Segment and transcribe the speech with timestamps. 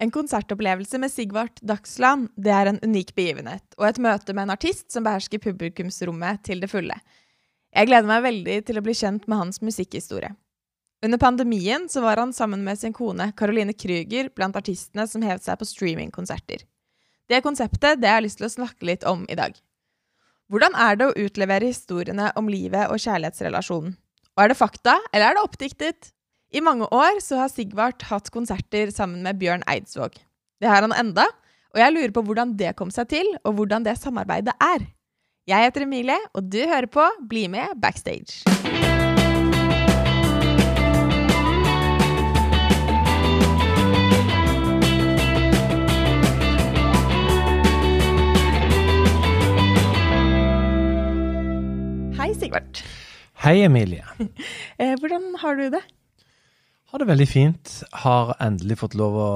[0.00, 4.54] En konsertopplevelse med Sigvart Dagsland det er en unik begivenhet, og et møte med en
[4.54, 6.96] artist som behersker publikumsrommet til det fulle.
[7.76, 10.32] Jeg gleder meg veldig til å bli kjent med hans musikkhistorie.
[11.04, 15.44] Under pandemien så var han sammen med sin kone Caroline Krüger blant artistene som hevet
[15.44, 16.64] seg på streamingkonserter.
[17.28, 19.52] Det konseptet det har lyst til å snakke litt om i dag.
[20.50, 23.92] Hvordan er det å utlevere historiene om livet og kjærlighetsrelasjonen?
[24.36, 26.10] Og er det fakta, eller er det oppdiktet?
[26.50, 30.16] I mange år så har Sigvart hatt konserter sammen med Bjørn Eidsvåg.
[30.58, 31.28] Det har han enda,
[31.70, 34.88] og jeg lurer på hvordan det kom seg til, og hvordan det samarbeidet er.
[35.46, 38.42] Jeg heter Emilie, og du hører på Bli med backstage.
[52.18, 52.82] Hei, Sigvart.
[53.46, 54.02] Hei, Emilie.
[54.80, 55.84] Eh, hvordan har du det?
[56.90, 57.74] Har det veldig fint.
[58.02, 59.28] Har endelig fått lov å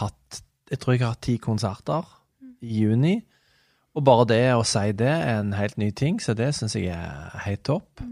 [0.00, 2.04] hatt Jeg tror jeg har hatt ti konserter
[2.60, 3.14] i juni.
[3.96, 6.92] Og bare det å si det er en helt ny ting, så det syns jeg
[6.92, 8.02] er helt topp.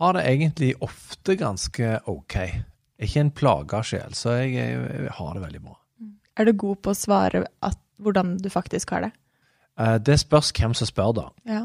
[0.00, 2.34] Har det egentlig ofte ganske OK.
[2.36, 5.76] Jeg er ikke en plaga sjel, så jeg, jeg har det veldig bra.
[6.36, 9.12] Er du god på å svare at, hvordan du faktisk har det?
[9.80, 11.26] Eh, Det spørs hvem som spør, da.
[11.48, 11.62] Ja.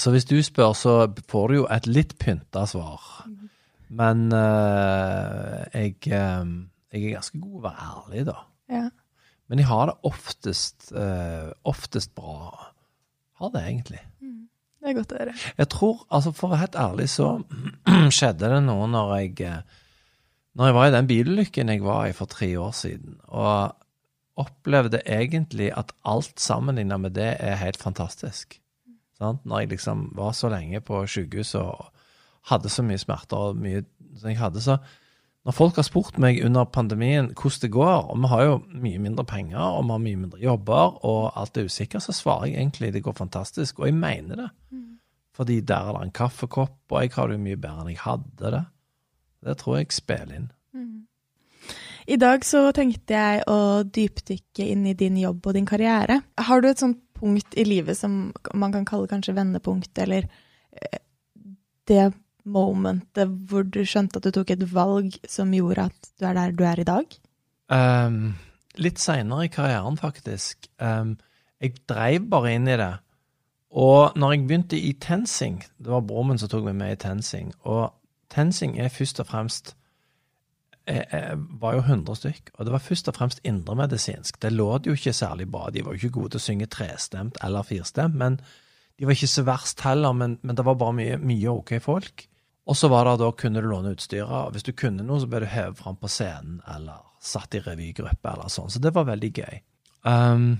[0.00, 0.96] Så hvis du spør, så
[1.30, 3.00] får du jo et litt pynta svar.
[3.88, 6.54] Men uh, jeg, um,
[6.92, 8.38] jeg er ganske god å være ærlig, da.
[8.72, 8.84] ja.
[9.52, 12.70] Men jeg har det oftest, uh, oftest bra.
[13.40, 14.00] Har det egentlig.
[14.84, 15.34] Det er godt å høre.
[15.60, 17.28] Jeg tror, altså for å være helt ærlig, så
[18.16, 19.54] skjedde det noe når jeg
[20.54, 23.74] Når jeg var i den bilulykken jeg var i for tre år siden, og
[24.40, 28.60] opplevde egentlig at alt sammenlignet med det er helt fantastisk.
[29.18, 29.44] Sant?
[29.44, 31.90] Når jeg liksom var så lenge på sykehuset og
[32.50, 33.84] hadde så mye smerter og mye
[34.18, 34.78] som jeg hadde, så
[35.44, 39.00] når folk har spurt meg under pandemien hvordan det går, og vi har jo mye
[39.02, 42.62] mindre penger, og vi har mye mindre jobber, og alt er usikkert, så svarer jeg
[42.62, 44.48] egentlig det går fantastisk, og jeg mener det.
[45.34, 48.04] Fordi der er det en kaffekopp, og jeg har det jo mye bedre enn jeg
[48.04, 48.62] hadde det.
[49.44, 50.50] Det tror jeg spiller inn.
[52.06, 56.20] I dag så tenkte jeg å dypdykke inn i din jobb og din karriere.
[56.36, 60.26] Har du et sånt punkt i livet som man kan kalle kanskje vendepunkt, eller
[60.72, 61.00] eh,
[61.88, 62.12] det
[62.44, 66.56] momentet hvor du skjønte at du tok et valg som gjorde at du er der
[66.56, 67.16] du er i dag?
[67.72, 68.34] Um,
[68.76, 70.68] litt seinere i karrieren, faktisk.
[70.78, 71.16] Um,
[71.62, 72.92] jeg dreiv bare inn i det.
[73.74, 77.00] Og når jeg begynte i TenSing, det var broren min som tok meg med i
[77.06, 77.94] TenSing, og
[78.30, 79.74] TenSing er først og fremst
[80.84, 84.36] jeg, jeg var jo 100 stykk, og det var først og fremst indremedisinsk.
[84.42, 85.70] Det låt jo ikke særlig bra.
[85.72, 88.36] De var jo ikke gode til å synge trestemt eller firstemt, men
[88.98, 92.26] de var ikke så verst heller, men, men det var bare mye, mye ok folk.
[92.64, 94.28] Og så var det da kunne du låne utstyret.
[94.30, 97.60] og Hvis du kunne noe, så ble du hevet fram på scenen eller satt i
[97.64, 98.70] revygruppe eller sånn.
[98.72, 99.58] Så det var veldig gøy.
[100.04, 100.54] Um,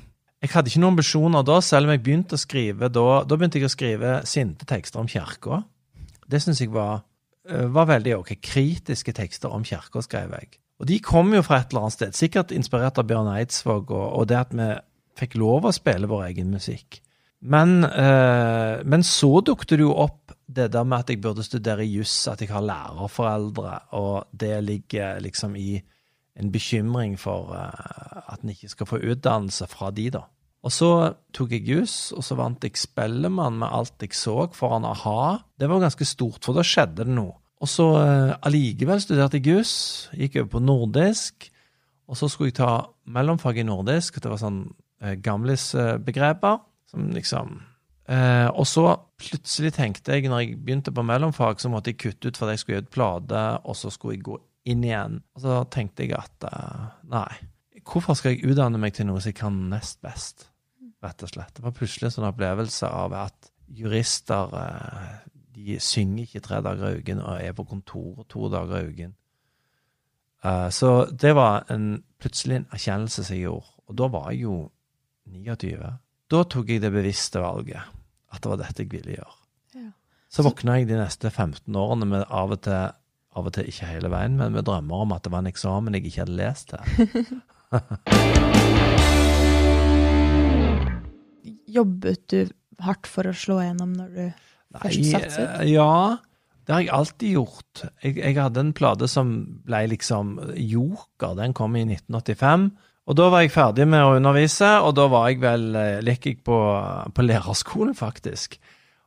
[0.44, 3.08] jeg hadde ikke noen ambisjoner da, selv om jeg begynte å skrive da.
[3.24, 5.62] Da begynte jeg å skrive sinte tekster om kirka.
[6.28, 7.04] Det syns jeg var,
[7.48, 8.34] eh, var veldig ok.
[8.44, 10.58] Kritiske tekster om kirka skrev jeg.
[10.80, 14.06] Og de kom jo fra et eller annet sted, sikkert inspirert av Bjørn Eidsvåg, og,
[14.18, 14.68] og det at vi
[15.16, 17.00] fikk lov å spille vår egen musikk.
[17.44, 21.86] Men, eh, men så dukket det jo opp det der med at jeg burde studere
[21.86, 25.80] juss, at jeg har lærerforeldre, og det ligger liksom i
[26.36, 30.24] en bekymring for eh, at en ikke skal få utdannelse fra de, da.
[30.64, 30.90] Og så
[31.36, 35.44] tok jeg juss, og så vant jeg Spellemann med alt jeg så foran a-ha.
[35.60, 37.36] Det var ganske stort, for da skjedde det noe.
[37.62, 39.74] Og så eh, allikevel studerte jeg juss,
[40.16, 41.50] gikk over på nordisk,
[42.08, 42.72] og så skulle jeg ta
[43.08, 44.16] mellomfag i nordisk.
[44.16, 44.58] og Det var sånn
[45.00, 46.58] eh, gamlisbegreper,
[46.90, 47.54] som liksom
[48.08, 48.86] eh, Og så
[49.20, 52.62] plutselig tenkte jeg, når jeg begynte på mellomfag, så måtte jeg kutte ut fordi jeg
[52.62, 54.38] skulle gjøre et plate, og så skulle jeg gå
[54.72, 55.20] inn igjen.
[55.36, 57.28] Og så tenkte jeg at eh, nei,
[57.84, 60.48] hvorfor skal jeg utdanne meg til noe som jeg kan nest best?
[61.04, 61.52] Rett og slett.
[61.56, 65.12] Det var plutselig en sånn opplevelse av at jurister eh,
[65.54, 69.12] de synger ikke tre dager i uken og er på kontor to dager i uken.
[70.44, 73.70] Eh, så det var en, plutselig en erkjennelse som jeg gjorde.
[73.88, 74.56] Og da var jeg jo
[75.28, 75.92] 29.
[76.32, 77.82] Da tok jeg det bevisste valget.
[78.32, 79.34] At det var dette jeg ville gjøre.
[79.76, 79.88] Ja.
[80.32, 82.88] Så våkna jeg de neste 15 årene med av og til,
[83.36, 85.94] av og til ikke hele veien, men med drømmer om at det var en eksamen
[85.98, 86.82] jeg ikke hadde lest til.
[91.74, 92.40] Jobbet du
[92.84, 94.24] hardt for å slå gjennom når du
[94.80, 95.48] først satset?
[95.60, 96.16] eh, ja,
[96.64, 97.82] det har jeg alltid gjort.
[98.02, 99.32] Jeg, jeg hadde en plate som
[99.66, 101.34] ble liksom Joker.
[101.38, 102.70] Den kom i 1985.
[103.04, 105.66] Og da var jeg ferdig med å undervise, og da var jeg vel
[106.06, 106.60] like Gikk jeg på,
[107.12, 108.56] på lærerskolen, faktisk.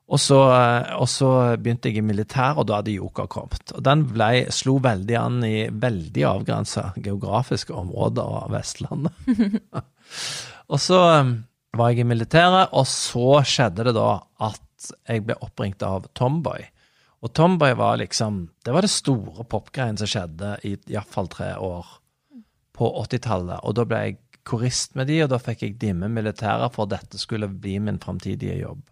[0.07, 1.29] Og så, eh, og så
[1.59, 3.73] begynte jeg i militær, og da hadde Joker kommet.
[3.75, 9.27] Og den ble, slo veldig an i veldig avgrensa geografiske områder av Vestlandet.
[10.71, 11.33] og så eh,
[11.77, 14.09] var jeg i militæret, og så skjedde det da
[14.47, 16.63] at jeg ble oppringt av Tomboy.
[17.25, 21.87] Og Tomboy var liksom Det var det store popgreien som skjedde i iallfall tre år
[22.77, 23.63] på 80-tallet.
[23.65, 26.95] Og da ble jeg korist med de, og da fikk jeg dimme militæret for at
[26.95, 28.85] dette skulle bli min framtidige jobb.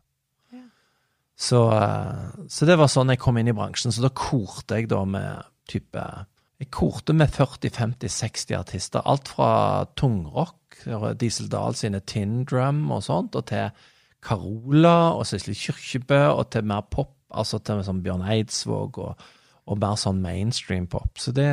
[1.35, 3.91] Så, eh, så, det var sånn jeg kom inn i bransjen.
[3.91, 6.05] Så da korte jeg da med type
[6.55, 9.01] Jeg korte med 40-50-60 artister.
[9.03, 10.77] Alt fra tungrock,
[11.19, 13.73] Diesel Dahl sine Tin Drum og sånt, og til
[14.23, 19.25] Carola og Sissel Kyrkjebø, og til mer pop, altså til sånn Bjørn Eidsvåg og,
[19.67, 21.19] og mer sånn mainstream pop.
[21.19, 21.49] Så det,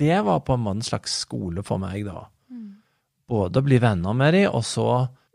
[0.00, 2.26] det var på en måte en slags skole for meg, da.
[2.50, 2.70] Mm.
[3.30, 4.88] Både å bli venner med dem, og så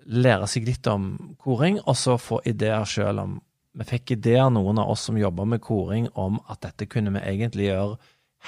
[0.10, 3.38] lære seg litt om koring, og så få ideer sjøl om
[3.80, 7.22] Vi fikk ideer, noen av oss som jobba med koring, om at dette kunne vi
[7.22, 8.00] egentlig gjøre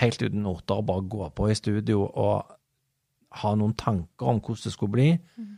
[0.02, 2.50] helt uten noter, og bare gå på i studio og
[3.42, 5.10] ha noen tanker om hvordan det skulle bli.
[5.38, 5.52] Mm.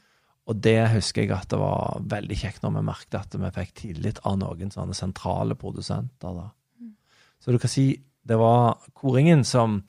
[0.52, 3.74] Og det husker jeg at det var veldig kjekt når vi merket at vi fikk
[3.80, 6.36] tillit av noen sånne sentrale produsenter.
[6.36, 6.50] da.
[6.82, 6.94] Mm.
[7.40, 7.88] Så du kan si
[8.24, 9.82] det var koringen som,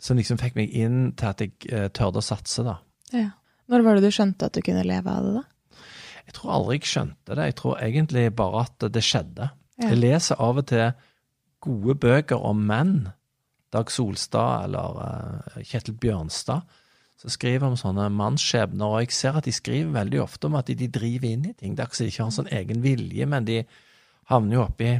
[0.00, 2.78] som liksom fikk meg inn til at jeg eh, tørde å satse, da.
[3.14, 3.30] Ja.
[3.70, 5.82] Når var det du skjønte at du kunne leve av det, da?
[6.24, 7.48] Jeg tror aldri jeg skjønte det.
[7.50, 9.50] Jeg tror egentlig bare at det skjedde.
[9.80, 9.90] Ja.
[9.90, 10.86] Jeg leser av og til
[11.64, 12.96] gode bøker om menn.
[13.74, 16.64] Dag Solstad eller uh, Kjetil Bjørnstad.
[17.20, 20.68] Så skriver om sånne mannsskjebner, og jeg ser at de skriver veldig ofte om at
[20.68, 21.74] de, de driver inn i ting.
[21.74, 23.60] Det er ikke så de ikke har sånn egen vilje, men de
[24.30, 24.90] havner jo oppi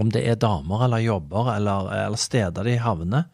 [0.00, 3.26] om det er damer eller jobber eller, eller steder de havner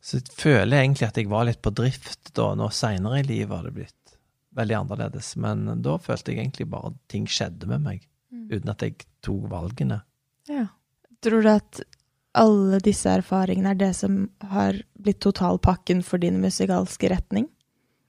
[0.00, 2.54] så jeg føler egentlig at jeg var litt på drift da.
[2.56, 4.14] Nå seinere i livet har det blitt
[4.56, 5.34] veldig annerledes.
[5.40, 8.46] Men da følte jeg egentlig bare at ting skjedde med meg, mm.
[8.50, 10.00] uten at jeg tok valgene.
[10.50, 10.66] Ja.
[11.20, 11.82] Tror du at
[12.40, 17.50] alle disse erfaringene er det som har blitt totalpakken for din musikalske retning?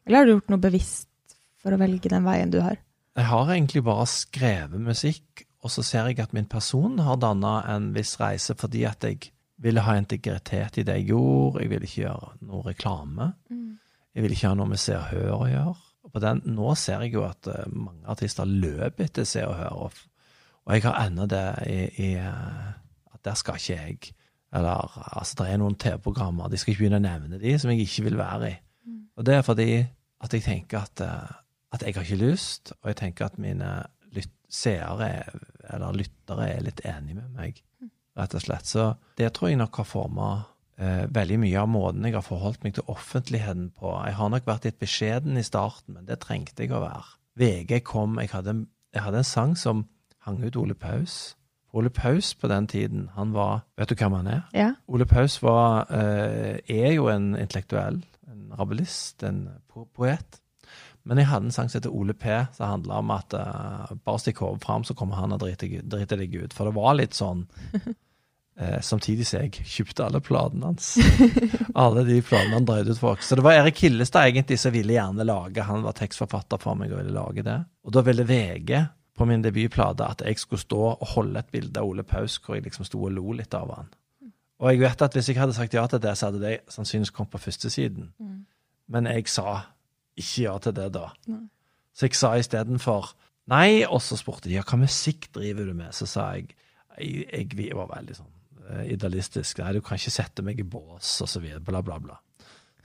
[0.06, 1.10] Eller har du gjort noe bevisst
[1.62, 2.80] for å velge den veien du har?
[3.18, 7.60] Jeg har egentlig bare skrevet musikk, og så ser jeg at min person har danna
[7.70, 11.62] en viss reise fordi at jeg ville ha integritet i det jeg gjorde.
[11.62, 13.32] Jeg ville ikke gjøre noe reklame.
[13.52, 13.68] Mm.
[14.16, 15.76] Jeg ville ikke ha noe med Se og Hør å gjøre.
[16.02, 19.54] Og på den, nå ser jeg jo at uh, mange artister løper etter Se og
[19.60, 20.02] Hør, og,
[20.66, 21.78] og jeg har ennå det i,
[22.08, 22.74] i uh,
[23.14, 24.16] at der skal ikke jeg
[24.52, 27.86] Eller altså, det er noen TV-programmer, de skal ikke begynne å nevne de, som jeg
[27.86, 28.56] ikke vil være i.
[28.84, 29.00] Mm.
[29.16, 29.72] Og det er fordi
[30.22, 31.32] at jeg tenker at, uh,
[31.72, 33.70] at jeg har ikke lyst, og jeg tenker at mine
[34.12, 35.14] lyt seere
[35.72, 37.62] eller lyttere er litt enige med meg.
[38.22, 38.70] Rett og slett.
[38.70, 40.30] Så det tror jeg nok har forma
[40.78, 43.96] eh, veldig mye av måten jeg har forholdt meg til offentligheten på.
[44.06, 47.18] Jeg har nok vært litt beskjeden i starten, men det trengte jeg å være.
[47.42, 48.58] VG kom, jeg hadde,
[48.94, 49.86] jeg hadde en sang som
[50.28, 51.34] hang ut Ole Paus.
[51.74, 54.42] Ole Paus på den tiden, han var Vet du hvem han er?
[54.54, 54.70] Ja.
[54.92, 60.42] Ole Paus var, eh, er jo en intellektuell, en rabelist, en po poet.
[61.04, 64.22] Men jeg hadde en sang som heter Ole P, som handla om at uh, bare
[64.22, 66.54] stikk hodet fram, så kommer han og driter, driter deg ut.
[66.54, 67.48] For det var litt sånn
[68.86, 70.94] Samtidig som jeg kjøpte alle platene hans.
[71.84, 73.30] alle de platene han dreide ut for oss.
[73.30, 76.94] Så det var Erik Hillestad egentlig som ville gjerne lage Han var tekstforfatter for meg
[76.94, 77.58] og ville lage det.
[77.88, 78.76] Og da ville VG
[79.18, 82.58] på min debutplate at jeg skulle stå og holde et bilde av Ole Paus hvor
[82.58, 83.92] jeg liksom sto og lo litt av han.
[84.62, 87.14] Og jeg vet at hvis jeg hadde sagt ja til det, så hadde det sannsynligvis
[87.16, 88.12] kommet på førstesiden.
[88.22, 88.40] Mm.
[88.94, 89.62] Men jeg sa
[90.20, 91.08] ikke ja til det, da.
[91.32, 91.48] Nei.
[91.98, 93.12] Så jeg sa istedenfor
[93.52, 95.92] nei, og så spurte de ja, hva musikk driver du med?
[95.98, 96.54] Så sa jeg
[97.00, 98.31] jeg, jeg var veldig sånn
[98.88, 99.62] idealistisk.
[99.62, 102.20] Nei, du kan ikke sette meg i bås, og så videre, bla, bla, bla.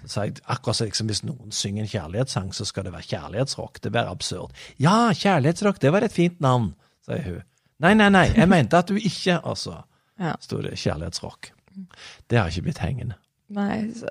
[0.04, 3.80] Så jeg akkurat som liksom, hvis noen synger en kjærlighetssang, så skal det være kjærlighetsrock.
[3.82, 4.54] Det blir absurd.
[4.82, 6.74] Ja, kjærlighetsrock, det var et fint navn,
[7.06, 7.44] sier hun.
[7.82, 9.82] Nei, nei, nei, jeg mente at du ikke Altså,
[10.22, 10.36] ja.
[10.40, 11.50] sto det kjærlighetsrock.
[12.28, 13.18] Det har ikke blitt hengende.
[13.52, 14.10] Nei, så,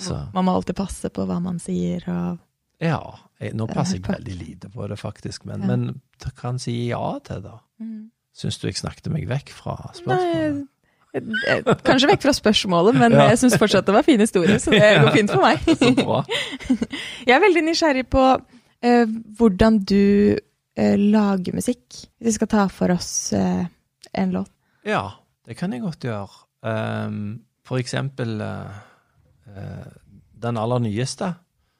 [0.00, 0.16] så.
[0.34, 2.40] man må alltid passe på hva man sier og
[2.82, 2.98] ja.
[3.38, 5.70] Jeg, nå passer jeg veldig lite på det, faktisk, men, ja.
[5.70, 7.54] men kan si ja til det.
[7.82, 8.10] Mm.
[8.34, 10.62] Syns du jeg snakket meg vekk fra spørsmålet?
[10.62, 10.71] Nei,
[11.12, 13.28] kanskje vekk fra spørsmålet, men ja.
[13.32, 15.60] jeg syns fortsatt det var fin historie, så det går fint for meg.
[15.66, 16.22] så bra.
[17.26, 21.84] Jeg er veldig nysgjerrig på uh, hvordan du uh, lager musikk.
[22.18, 23.64] Hvis vi skal ta for oss uh,
[24.12, 24.50] en låt.
[24.88, 25.04] Ja,
[25.46, 26.42] det kan jeg godt gjøre.
[26.62, 28.40] Um, for eksempel
[30.42, 31.28] den aller nyeste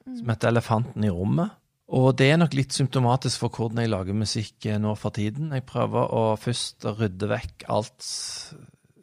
[0.03, 1.55] som heter Elefanten i rommet.
[1.93, 5.51] Og det er nok litt symptomatisk for hvordan jeg lager musikk eh, nå for tiden.
[5.53, 8.07] Jeg prøver å først rydde vekk alt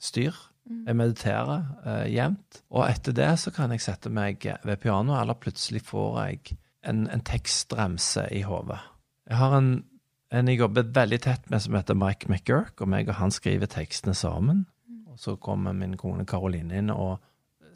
[0.01, 0.37] styr.
[0.69, 0.83] Mm.
[0.87, 2.63] Jeg mediterer eh, jevnt.
[2.71, 7.07] Og etter det så kan jeg sette meg ved pianoet, eller plutselig får jeg en,
[7.13, 8.81] en tekstremse i hodet.
[9.31, 9.73] Jeg har en,
[10.33, 13.71] en jeg jobber veldig tett med, som heter Mike McGurk, og meg og han skriver
[13.71, 14.65] tekstene sammen.
[15.11, 17.19] Og så kommer min kone Karoline inn og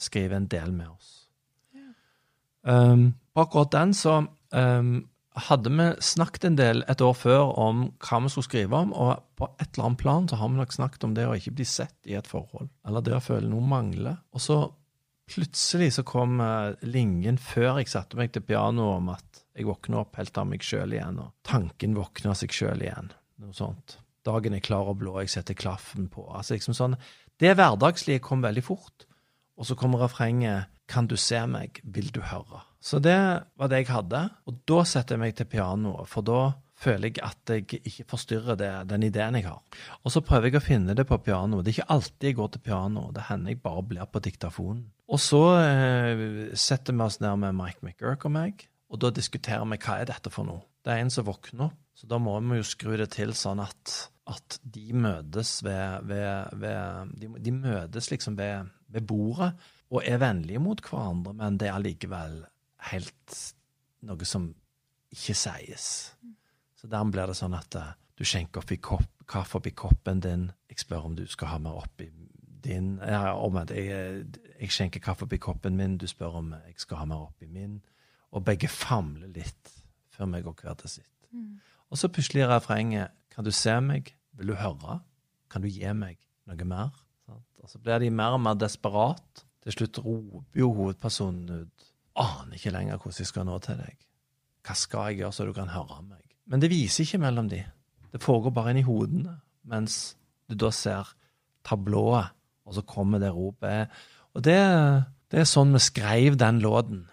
[0.01, 1.21] skriver en del med oss.
[2.65, 4.95] Um, på akkurat den så um,
[5.35, 9.25] hadde vi snakket en del et år før om hva vi skulle skrive om, og
[9.39, 11.67] på et eller annet plan så har vi nok snakket om det å ikke bli
[11.67, 14.21] sett i et forhold, eller det å føle noe mangler.
[14.35, 14.59] Og så
[15.31, 20.03] plutselig så kom uh, linjen før jeg satte meg til pianoet om at jeg våkner
[20.03, 23.11] opp helt av meg sjøl igjen, og tanken våkner seg sjøl igjen.
[23.43, 23.99] Noe sånt.
[24.25, 26.27] Dagen er klar og blå, jeg setter klaffen på.
[26.33, 26.97] Altså liksom sånn,
[27.41, 29.09] Det hverdagslige kom veldig fort.
[29.59, 32.63] Og så kommer refrenget Kan du se meg, vil du høre?
[32.85, 33.17] Så det
[33.57, 34.21] var det jeg hadde.
[34.45, 36.41] Og da setter jeg meg til pianoet, for da
[36.85, 39.63] føler jeg at jeg ikke forstyrrer det, den ideen jeg har.
[40.03, 41.65] Og så prøver jeg å finne det på pianoet.
[41.65, 43.07] Det er ikke alltid jeg går til piano.
[43.15, 44.85] Det hender jeg bare blir på diktafonen.
[45.09, 46.25] Og så eh,
[46.57, 50.09] setter vi oss ned med Mike McGurk og meg, og da diskuterer vi hva er
[50.09, 50.65] dette for noe.
[50.85, 53.63] Det er en som våkner opp, så da må vi jo skru det til sånn
[53.65, 53.93] at,
[54.29, 59.55] at de møtes ved, ved, ved de, de, møtes liksom ved, ved bordet
[59.95, 62.43] og er vennlige mot hverandre, men det er allikevel
[62.91, 63.39] helt
[64.05, 64.49] noe som
[65.15, 65.87] ikke sies.
[66.75, 70.49] Så dermed blir det sånn at uh, du skjenker oppi kopp, kaffe oppi koppen din.
[70.71, 72.11] Jeg spør om du skal ha mer oppi
[72.65, 73.75] din ja, omvendt.
[73.77, 74.27] Jeg,
[74.59, 77.79] jeg, skjenker kaffe oppi koppen min, du spør om jeg skal ha mer oppi min.
[78.35, 79.73] Og begge famler litt
[80.15, 81.29] før vi går hver til sitt.
[81.35, 81.59] Mm.
[81.91, 84.13] Og så plutselig refrenget Kan du se meg?
[84.39, 85.01] Vil du høre?
[85.51, 86.93] Kan du gi meg noe mer?
[87.65, 89.43] Og så blir de mer og mer desperat.
[89.65, 93.97] Til slutt roper jo hovedpersonen ut aner ikke lenger hvordan jeg skal nå til deg.
[94.65, 96.23] Hva skal jeg gjøre så du kan høre meg?
[96.49, 97.63] Men det viser ikke mellom de.
[98.13, 100.15] Det foregår bare inni hodene, mens
[100.49, 101.11] du da ser
[101.67, 102.33] tablået,
[102.65, 103.93] og så kommer det ropet.
[104.37, 104.61] Og det,
[105.33, 107.05] det er sånn vi skrev den låten.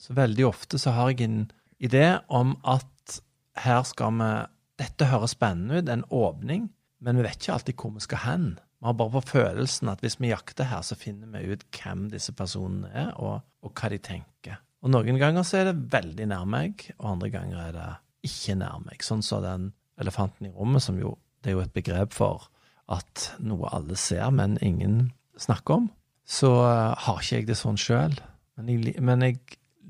[0.00, 1.44] Så veldig ofte så har jeg en
[1.80, 3.20] idé om at
[3.60, 4.32] her skal vi
[4.80, 6.70] Dette høres spennende ut, en åpning,
[7.04, 8.46] men vi vet ikke alltid hvor vi skal hen.
[8.80, 12.06] Vi har bare på følelsen at hvis vi jakter her, så finner vi ut hvem
[12.12, 14.56] disse personene er, og, og hva de tenker.
[14.80, 17.88] Og noen ganger så er det veldig nær meg, og andre ganger er det
[18.30, 19.04] ikke nær meg.
[19.04, 19.68] Sånn som så den
[20.00, 22.48] elefanten i rommet, som jo det er jo et begrep for
[22.92, 25.10] at noe alle ser, men ingen
[25.40, 25.88] snakker om.
[26.28, 28.16] Så uh, har ikke jeg det sånn sjøl.
[28.60, 29.40] Men, men, jeg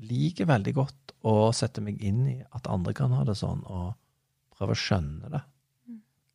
[0.07, 3.93] liker veldig godt å sette meg inn i at andre kan ha det sånn, og
[4.55, 5.43] prøve å skjønne det.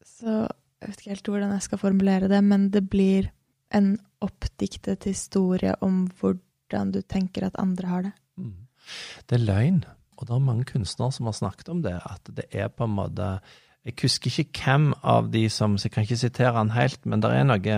[0.07, 0.37] Så
[0.81, 3.31] jeg vet ikke helt hvordan jeg skal formulere det, men det blir
[3.75, 8.13] en oppdiktet historie om hvordan du tenker at andre har det.
[8.37, 8.67] Mm.
[9.27, 9.81] Det er løgn,
[10.17, 12.99] og det er mange kunstnere som har snakket om det, at det er på en
[12.99, 13.39] måte
[13.87, 17.31] Jeg husker ikke hvem av de som jeg kan ikke sitere han helt, men det
[17.31, 17.77] er noe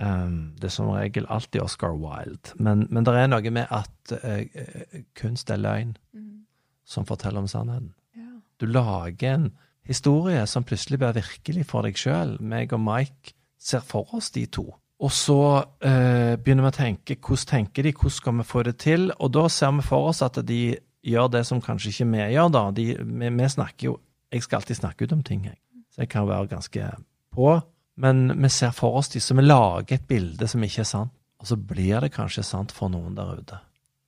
[0.00, 4.14] um, Det er som regel alltid Oscar Wilde, men, men det er noe med at
[4.24, 6.46] uh, kunst er løgn mm.
[6.84, 7.92] som forteller om sannheten.
[8.16, 8.40] Ja.
[8.60, 9.50] Du lager en
[9.86, 12.36] historie som plutselig blir virkelig for deg sjøl.
[12.40, 14.68] Meg og Mike ser for oss de to.
[15.00, 15.40] Og så
[15.80, 19.08] eh, begynner vi å tenke hvordan tenker de, hvordan skal vi få det til?
[19.16, 20.60] Og da ser vi for oss at de
[21.06, 22.64] gjør det som kanskje ikke vi gjør, da.
[22.76, 23.98] De, vi, vi, snakker jo
[24.30, 25.56] Jeg skal alltid snakke ut om ting, jeg.
[25.90, 26.90] Så jeg kan være ganske
[27.34, 27.54] på.
[27.98, 31.10] Men vi ser for oss de som vi lager et bilde som ikke er sant.
[31.40, 33.58] Og så blir det kanskje sant for noen der ute.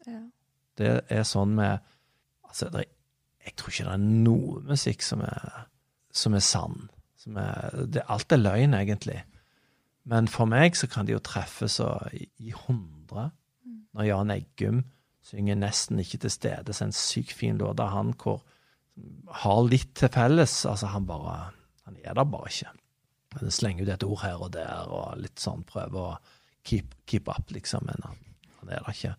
[0.06, 0.20] Ja.
[0.78, 1.80] Det er sånn med
[2.52, 2.88] Altså, det er
[3.44, 5.68] jeg tror ikke det er noe musikk som er,
[6.14, 6.88] som er sann.
[7.18, 9.20] Som er, det, alt er løgn, egentlig.
[10.10, 13.30] Men for meg så kan de jo treffe så i, hundre.
[13.92, 14.84] Når Jan Eggum
[15.22, 18.42] synger 'Nesten ikke til stede', så en sykt fin låt av han hvor
[19.42, 20.64] har litt til felles.
[20.66, 21.52] Altså, han bare
[21.84, 22.70] Han er der bare ikke.
[23.40, 26.18] Han slenger ut et ord her og der, og litt sånn prøver å
[26.64, 27.82] keep, keep up, liksom.
[27.86, 28.18] Men han,
[28.60, 29.14] han er der ikke.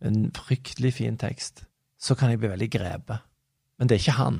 [0.00, 1.64] En fryktelig fin tekst.
[1.98, 3.22] Så kan jeg bli veldig grepet.
[3.82, 4.36] Men det er ikke han.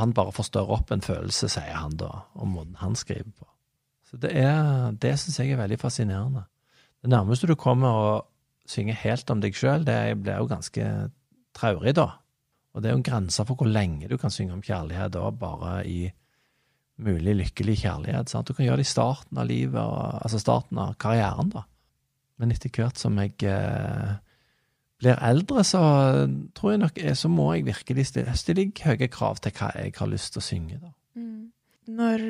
[0.00, 3.46] Han bare forstørrer opp en følelse, sier han da, om måten han skriver på.
[4.10, 6.42] Så det er, det syns jeg er veldig fascinerende.
[6.98, 8.10] Det nærmeste du kommer å
[8.66, 10.90] synge helt om deg sjøl, det blir jo ganske
[11.54, 12.08] traurig, da.
[12.74, 15.30] Og det er jo en grense for hvor lenge du kan synge om kjærlighet da,
[15.30, 16.00] bare i
[16.98, 18.34] mulig lykkelig kjærlighet.
[18.34, 18.50] Sant?
[18.50, 21.68] Du kan gjøre det i starten av livet, altså starten av karrieren, da.
[22.42, 24.18] Men etter hvert som jeg eh,
[24.98, 25.80] blir eldre, så
[26.58, 30.10] tror jeg nok så må jeg virkelig stille, stille høye krav til hva jeg har
[30.10, 30.80] lyst til å synge.
[30.82, 30.90] Da.
[31.18, 31.44] Mm.
[31.98, 32.24] Når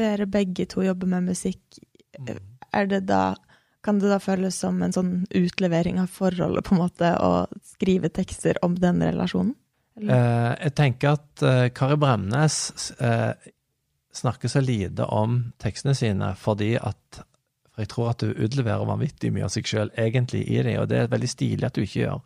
[0.00, 1.62] dere begge to jobber med musikk,
[2.18, 2.40] mm.
[2.74, 3.24] er det da
[3.84, 8.10] kan det da føles som en sånn utlevering av forholdet, på en måte, å skrive
[8.12, 9.54] tekster om den relasjonen?
[10.00, 12.58] Eh, jeg tenker at eh, Kari Bremnes
[13.00, 13.32] eh,
[14.16, 17.22] snakker så lite om tekstene sine fordi at
[17.80, 20.98] jeg tror at du utleverer vanvittig mye av seg sjøl egentlig i det, og det
[21.00, 22.20] er veldig stilig at du ikke gjør.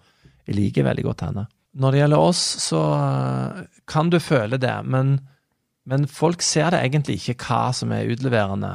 [0.44, 1.46] Jeg liker veldig godt henne.
[1.74, 5.16] når det gjelder oss, så eh, kan du føle det, men,
[5.90, 8.70] men folk ser det egentlig ikke hva som er utleverende,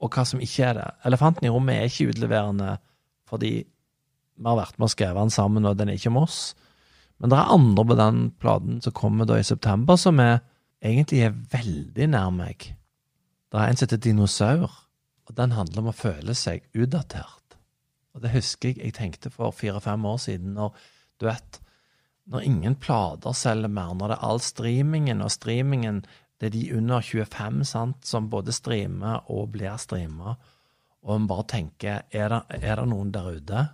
[0.00, 0.86] og hva som ikke er det.
[1.08, 2.76] Elefanten i rommet er ikke utleverende
[3.30, 3.52] fordi
[4.40, 6.38] vi har vært med og skrevet den sammen, og den er ikke om oss.
[7.20, 10.40] Men det er andre på den platen som kommer da i september, som er,
[10.82, 12.70] egentlig er veldig nær meg.
[13.52, 14.72] Det er en som heter Dinosaur,
[15.30, 17.54] og den handler om å føle seg utdatert.
[18.14, 20.74] Og det husker jeg jeg tenkte for fire-fem år siden, når
[21.22, 21.60] du vet
[22.30, 26.02] når ingen plater selger mer, når det er all streamingen, og streamingen
[26.40, 30.34] det er de under 25 sant, som både streamer og blir streama,
[31.04, 33.66] og en bare tenker er det, er det noen der ute?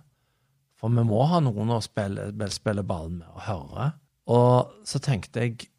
[0.77, 3.87] For vi må ha noen å spille, spille ball med og høre.
[4.29, 5.69] Og så tenkte jeg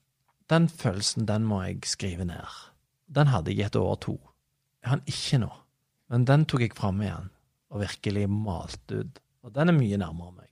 [0.50, 2.58] den følelsen, den må jeg skrive ned.
[3.06, 4.16] Den hadde jeg i et år og to.
[4.82, 5.50] Jeg har den ikke nå.
[6.08, 7.28] Men den tok jeg fram igjen
[7.68, 9.18] og virkelig malte ut.
[9.44, 10.46] Og den er mye nærmere meg.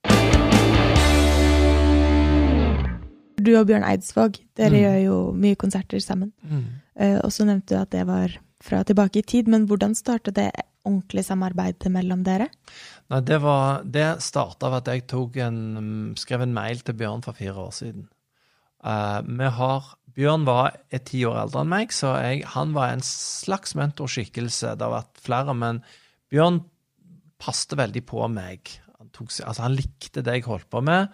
[3.46, 4.80] Du og Bjørn Eidsvåg, dere Mm.
[4.82, 6.32] gjør jo mye konserter sammen.
[6.42, 6.64] Mm.
[6.98, 10.34] Uh, og så nevnte du at det var fra tilbake i tid, men hvordan startet
[10.34, 10.50] det
[10.84, 12.48] ordentlig samarbeid mellom dere?
[13.10, 17.32] Nei, det, var, det starta ved at jeg en, skrev en mail til Bjørn for
[17.32, 18.08] fire år siden.
[18.84, 22.94] Uh, vi har, Bjørn var et ti år eldre enn meg, så jeg, han var
[22.94, 24.73] en slags mentorskikkelse.
[24.73, 25.82] Det har vært flere, men
[26.32, 26.62] Bjørn
[27.42, 28.70] passte veldig på meg.
[28.96, 31.12] Han, tok, altså, han likte det jeg holdt på med.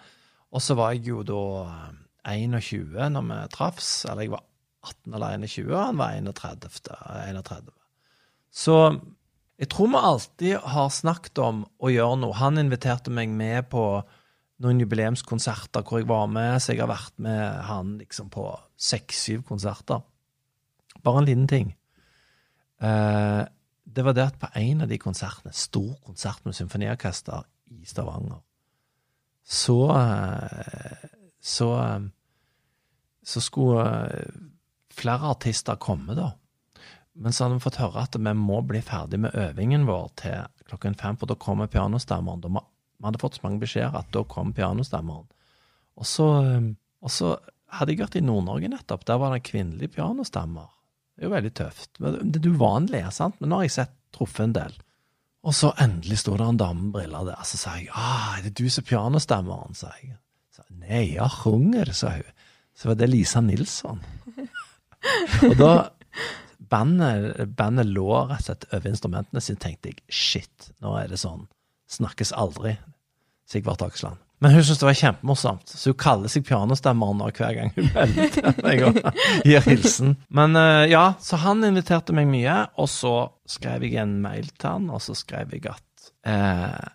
[0.53, 1.43] Og så var jeg jo da
[2.31, 4.45] eh, 21 når vi traffs, eller jeg var
[4.83, 6.79] 18 eller 21, og han var 31.
[7.27, 7.75] 31.
[8.53, 8.77] Så
[9.59, 12.39] jeg tror vi alltid har snakket om å gjøre noe.
[12.39, 13.85] Han inviterte meg med på
[14.61, 18.45] noen jubileumskonserter hvor jeg var med, så jeg har vært med han liksom på
[18.77, 20.03] seks-syv konserter.
[21.03, 21.73] Bare en liten ting.
[22.83, 23.41] Eh,
[23.83, 27.43] det var det at på en av de konsertene, stor konsert med symfoniorkester
[27.73, 28.39] i Stavanger,
[29.43, 31.09] så eh,
[31.43, 31.99] så, eh,
[33.23, 34.37] så skulle eh,
[34.93, 36.31] flere artister komme, da.
[37.13, 40.47] Men så hadde vi fått høre at vi må bli ferdig med øvingen vår til
[40.69, 42.41] klokken fem, for da kommer pianostemmeren.
[42.41, 42.65] Da må-
[43.03, 45.25] Vi hadde fått så mange beskjeder at da kom pianostemmeren.
[45.99, 46.69] Og så, eh,
[47.03, 47.33] og så
[47.75, 49.03] hadde jeg vært i Nord-Norge nettopp.
[49.09, 50.69] Der var det en kvinnelig pianostemmer.
[51.13, 51.89] Det er jo veldig tøft.
[51.99, 53.35] Det er uvanlig, sant?
[53.41, 54.77] men nå har jeg sett truffet en del.
[55.43, 57.43] Og så endelig sto det en dame med briller der.
[57.43, 59.75] Så sa jeg ah, er det du som er pianostemmeren?
[59.75, 60.15] sa jeg.
[60.55, 62.31] Så, Nei, jeg hunger, sa hun.
[62.73, 63.99] Så var det Lisa Nilsson.
[65.49, 65.73] Og da
[66.71, 71.19] bandet, bandet lå rett og slett over instrumentene sine, tenkte jeg shit, nå er det
[71.21, 71.45] sånn.
[71.91, 72.77] Snakkes aldri.
[73.53, 74.19] Sigvart Aksland.
[74.43, 77.85] Men hun syntes det var kjempemorsomt, så hun kaller seg pianostemmeren nå hver gang hun
[77.95, 78.97] melder og
[79.47, 80.17] gir hilsen.
[80.35, 83.13] Men eh, ja, så han inviterte meg mye, og så
[83.47, 86.91] skrev jeg en mail til han, og så skrev jeg at eh,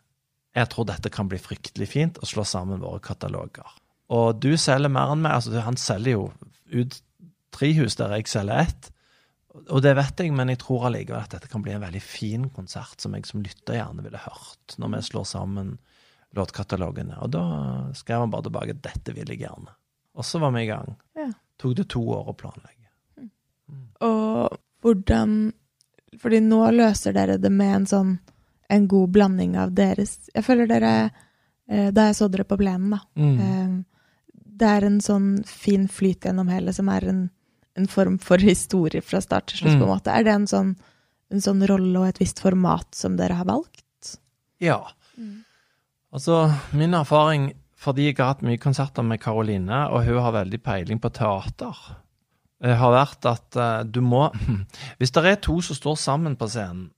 [0.59, 3.79] jeg tror dette kan bli fryktelig fint å slå sammen våre kataloger.
[4.12, 5.38] Og du selger mer enn meg.
[5.38, 6.29] altså Han selger jo
[6.73, 7.01] ut
[7.55, 8.92] tre hus der jeg selger ett.
[9.68, 12.47] Og det vet jeg, men jeg tror allikevel at dette kan bli en veldig fin
[12.55, 15.77] konsert som jeg som lytter gjerne ville hørt når vi slår sammen
[16.36, 17.16] låtkatalogene.
[17.22, 17.42] Og da
[17.96, 19.72] skrev han bare tilbake dette vil jeg gjerne.
[20.18, 20.96] Og så var vi i gang.
[21.16, 21.28] Ja.
[21.58, 22.74] Tok det to år å planlegge.
[24.06, 25.52] Og hvordan
[26.18, 28.12] Fordi nå løser dere det med en sånn
[28.70, 30.92] en god blanding av deres Jeg føler dere
[31.68, 33.00] eh, Da jeg så dere på plenen, da.
[33.16, 33.40] Mm.
[33.40, 33.74] eh,
[34.58, 37.20] Det er en sånn fin flyt gjennom hele, som er en,
[37.76, 39.92] en form for historie fra start til slutt, på en Mm.
[39.96, 40.10] måte.
[40.14, 40.72] Er det en sånn,
[41.30, 44.16] en sånn rolle og et visst format som dere har valgt?
[44.60, 44.80] Ja.
[46.09, 50.61] Altså, min erfaring, fordi jeg har hatt mye konserter med Karoline, og hun har veldig
[50.64, 51.77] peiling på teater,
[52.64, 54.31] eh, har vært at eh, du må
[54.99, 56.88] Hvis det er to som står sammen på scenen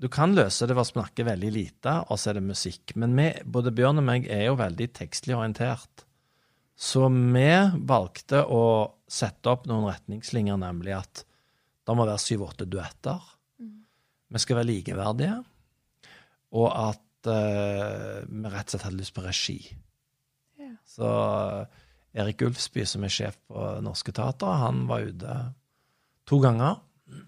[0.00, 2.94] Du kan løse det ved å snakke veldig lite, og så er det musikk.
[2.96, 6.06] Men vi, både Bjørn og meg er jo veldig tekstlig orientert.
[6.80, 7.50] Så vi
[7.84, 8.62] valgte å
[9.04, 11.22] sette opp noen retningslinjer, nemlig at
[11.84, 13.20] det må være syv-åtte duetter.
[14.30, 15.36] Vi skal være likeverdige.
[16.56, 19.58] Og at eh, vi rett og slett hadde lyst på regi.
[20.60, 20.72] Ja.
[20.88, 21.80] Så eh,
[22.20, 25.36] Erik Ulfsby, som er sjef på Norske Teatre, han var ute
[26.28, 26.80] to ganger.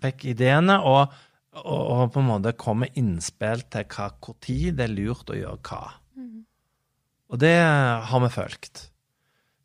[0.02, 1.12] Fikk ideene, og,
[1.60, 4.08] og, og på en måte kom med innspill til hva,
[4.42, 5.82] tid det er lurt å gjøre hva.
[7.32, 8.88] Og det har vi fulgt.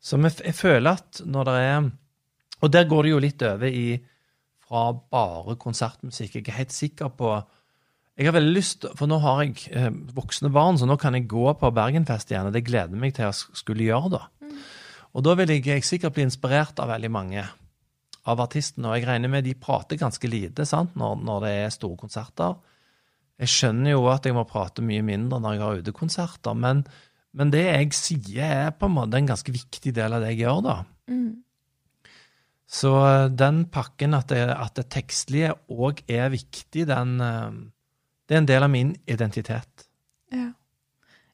[0.00, 1.90] Så jeg føler at når det er
[2.62, 3.98] Og der går det jo litt over i
[4.66, 6.34] fra bare konsertmusikk.
[6.34, 7.36] Jeg er helt sikker på
[8.18, 11.28] Jeg har veldig lyst, for nå har jeg eh, voksne barn, så nå kan jeg
[11.30, 14.24] gå på Bergenfest igjen, og det gleder jeg meg til å skulle gjøre da.
[15.14, 17.44] Og da vil jeg, jeg sikkert bli inspirert av veldig mange
[18.28, 21.76] av artistene, og jeg regner med de prater ganske lite sant, når, når det er
[21.76, 22.58] store konserter.
[23.38, 26.86] Jeg skjønner jo at jeg må prate mye mindre når jeg har utekonserter, men,
[27.38, 30.46] Men det jeg sier, er på en måte en ganske viktig del av det jeg
[30.46, 30.76] gjør, da.
[31.12, 31.36] Mm.
[32.66, 37.58] Så eh, den pakken, at det, at det tekstlige òg er viktig, den eh,
[38.28, 39.86] Det er en del av min identitet.
[40.34, 40.50] Ja.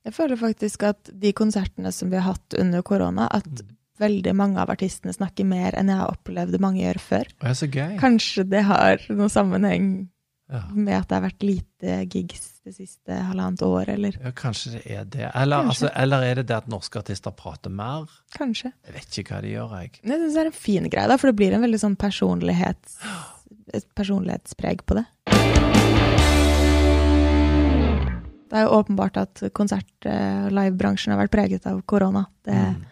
[0.05, 3.63] Jeg føler faktisk at de konsertene som vi har hatt under korona, at
[3.99, 7.29] veldig mange av artistene snakker mer enn jeg har opplevd mange gjør før.
[7.41, 7.95] Det er så gøy.
[8.03, 9.87] Kanskje det har noen sammenheng
[10.51, 10.61] Ja.
[10.77, 14.83] med at det har vært lite gigs det siste halvannet år, eller Ja, kanskje det
[14.93, 15.31] er det.
[15.35, 18.05] Eller, altså, eller er det det at norske artister prater mer?
[18.37, 18.73] kanskje.
[18.85, 19.91] Jeg vet ikke hva de gjør, jeg.
[20.05, 22.99] Jeg syns det er en fin greie, da, for det blir en veldig sånn personlighets,
[23.73, 25.07] et personlighetspreg på det.
[28.55, 32.21] Det er jo åpenbart at konsert- og livebransjen har vært preget av korona.
[32.47, 32.85] Det, Mm.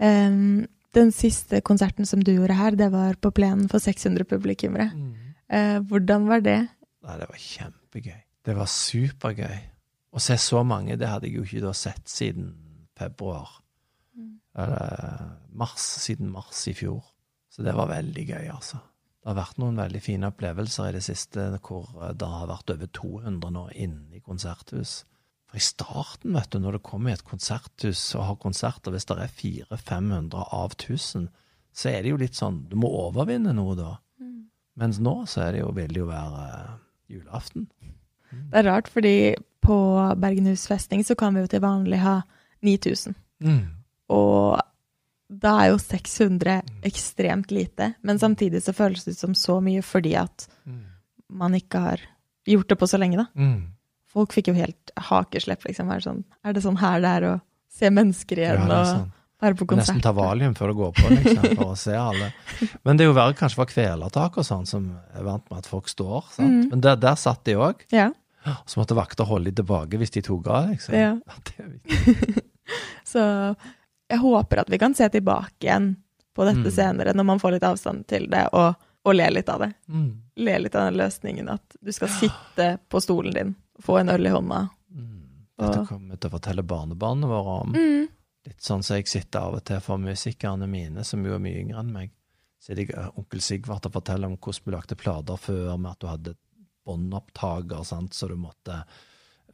[0.00, 4.86] um, den siste konserten som du gjorde her, det var på plenen for 600 publikummere.
[4.94, 5.12] Mm.
[5.52, 6.56] Uh, hvordan var det?
[7.04, 8.20] Nei, det var kjempegøy.
[8.44, 9.58] Det var supergøy.
[10.14, 12.54] Å se så mange, det hadde jeg jo ikke da sett siden
[12.96, 13.50] februar.
[14.16, 14.38] Mm.
[14.56, 17.02] Eller mars, siden mars i fjor.
[17.50, 18.80] Så det var veldig gøy, altså.
[19.24, 22.74] Det har vært noen veldig fine opplevelser i det siste hvor eh, det har vært
[22.74, 24.98] over 200 nå inne i konserthus.
[25.48, 29.08] For i starten, vet du, når du kommer i et konserthus og har konserter, hvis
[29.08, 31.30] det er 400-500 av 1000,
[31.74, 33.96] så er det jo litt sånn Du må overvinne noe da.
[34.20, 34.44] Mm.
[34.78, 36.44] Mens nå så er det jo, vil det jo være
[37.08, 37.64] julaften.
[37.80, 37.94] julaften.
[38.50, 39.16] Det er rart, fordi
[39.64, 39.76] på
[40.20, 42.20] Bergenhus festning så kan vi jo til vanlig ha
[42.64, 43.16] 9000.
[43.44, 43.64] Mm.
[44.12, 44.60] Og
[45.40, 49.82] da er jo 600 ekstremt lite, men samtidig så føles det ut som så mye
[49.82, 50.80] fordi at Mm.
[51.30, 52.00] man ikke har
[52.46, 53.26] gjort det på så lenge, da.
[53.36, 53.66] Mm.
[54.14, 55.90] Folk fikk jo helt hakeslepp, liksom.
[55.90, 57.40] Er det sånn, er det sånn her det er å
[57.74, 59.10] se mennesker igjen ja, og
[59.42, 59.96] være på konsert?
[59.96, 62.32] Nesten ta valium før du går på, liksom, for å se alle.
[62.84, 65.66] Men det er jo verre kanskje for kvelertak og sånn, som er vant med at
[65.66, 66.28] folk står.
[66.36, 66.48] sant?
[66.64, 66.68] Mm.
[66.70, 67.82] Men der, der satt de òg.
[67.90, 68.12] Ja.
[68.68, 70.94] Så måtte vakter holde de tilbake hvis de tok av, liksom.
[70.94, 71.16] Ja.
[73.04, 73.20] Så
[74.08, 75.94] jeg håper at vi kan se tilbake igjen
[76.34, 76.72] på dette Mm.
[76.72, 79.72] senere, når man får litt avstand til det, og, og le litt av det.
[79.88, 80.22] Mm.
[80.36, 84.26] Le litt av den løsningen at du skal sitte på stolen din, få en øl
[84.26, 84.68] i hånda.
[84.90, 85.46] Mm.
[85.58, 87.74] Dette kommer vi til å fortelle barnebarna våre om.
[87.74, 88.08] Mm.
[88.44, 91.62] Litt sånn som jeg sitter av og til for musikerne mine, som jo er mye
[91.62, 92.10] yngre enn meg.
[92.60, 96.34] Så det onkel Sigvart forteller om hvordan vi lagde plater før, med at du hadde
[96.84, 98.82] båndopptaker, sant, så du måtte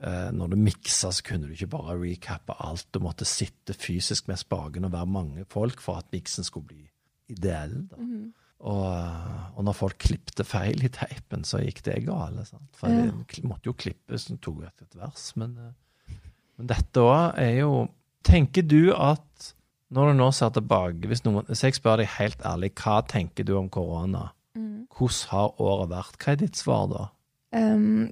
[0.01, 2.87] Når du miksa, så kunne du ikke bare recappe alt.
[2.95, 6.87] Du måtte sitte fysisk med spaken og være mange folk for at miksen skulle bli
[7.29, 7.83] ideell.
[7.99, 8.33] Mhm.
[8.61, 8.87] Og,
[9.57, 12.43] og når folk klipte feil i teipen, så gikk det galt.
[12.49, 12.69] Sant?
[12.77, 13.07] For Ja.
[13.09, 15.31] det måtte jo klippes, så tok jeg et vers.
[15.41, 16.15] Men, eh,
[16.59, 17.89] men dette òg er jo
[18.23, 19.55] Tenker du at
[19.91, 23.47] når du nå ser tilbake hvis, noen, hvis jeg spør deg helt ærlig, hva tenker
[23.49, 24.27] du om korona?
[24.55, 24.87] Mm.
[24.93, 26.19] Hvordan har året vært?
[26.21, 27.07] Hva er ditt svar da?
[27.57, 28.11] Um,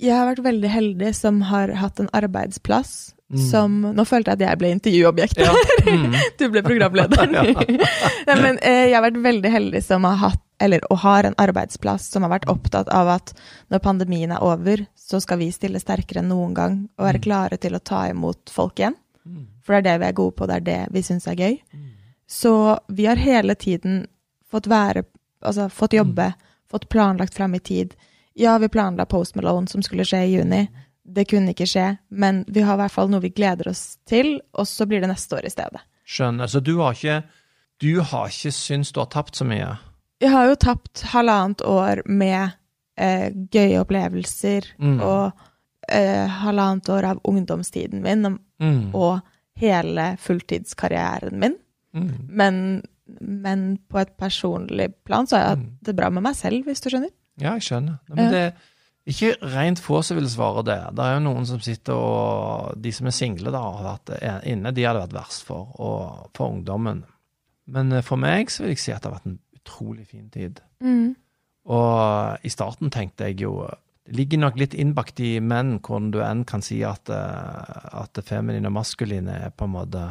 [0.00, 3.50] jeg har vært veldig heldig som har hatt en arbeidsplass Mm.
[3.50, 5.38] som Nå følte jeg at jeg ble intervjuobjektet.
[5.46, 5.52] Ja.
[5.88, 6.16] Mm.
[6.38, 7.32] Du ble programlederen.
[8.28, 11.36] Nei, men eh, jeg har vært veldig heldig som har hatt, eller og har en
[11.40, 13.32] arbeidsplass som har vært opptatt av at
[13.72, 17.24] når pandemien er over, så skal vi stille sterkere enn noen gang og være Mm.
[17.24, 18.98] klare til å ta imot folk igjen.
[19.24, 19.46] Mm.
[19.64, 21.56] For det er det vi er gode på, det er det vi syns er gøy.
[21.72, 21.88] Mm.
[22.28, 22.52] Så
[22.92, 24.06] vi har hele tiden
[24.52, 25.06] fått være
[25.42, 26.34] Altså fått jobbe,
[26.70, 27.96] fått planlagt fram i tid.
[28.34, 30.68] Ja, vi planla Post Malone, som skulle skje i juni.
[31.04, 34.40] Det kunne ikke skje, men vi har i hvert fall noe vi gleder oss til,
[34.54, 35.80] og så blir det neste år i stedet.
[36.06, 36.46] Skjønner.
[36.48, 37.22] Så du har ikke
[37.82, 39.72] du har ikke syntes du har tapt så mye?
[40.22, 42.52] Jeg har jo tapt halvannet år med
[42.96, 45.00] eh, gøye opplevelser Mm.
[45.02, 45.32] og
[45.88, 48.94] eh, halvannet år av ungdomstiden min og, Mm.
[48.94, 49.20] og
[49.58, 51.56] hele fulltidskarrieren min.
[51.94, 52.10] Mm.
[52.28, 52.82] Men,
[53.20, 55.64] men på et personlig plan så har jeg Mm.
[55.64, 57.10] hatt det bra med meg selv, hvis du skjønner.
[57.40, 58.00] Ja, jeg skjønner.
[58.10, 58.52] Men det er
[59.12, 60.78] ikke rent få som vil svare det.
[60.94, 64.12] Det er jo noen som sitter og De som er single, da, har vært
[64.48, 67.02] inne, de har det vært verst for, og for ungdommen.
[67.72, 70.28] Men eh, for meg så vil jeg si at det har vært en utrolig fin
[70.32, 70.62] tid.
[71.72, 73.68] Og i starten tenkte jeg jo
[74.02, 78.18] Det ligger nok litt innbakt i menn, hvordan du enn kan si at, eh, at
[78.26, 80.02] feminine og maskuline er på en måte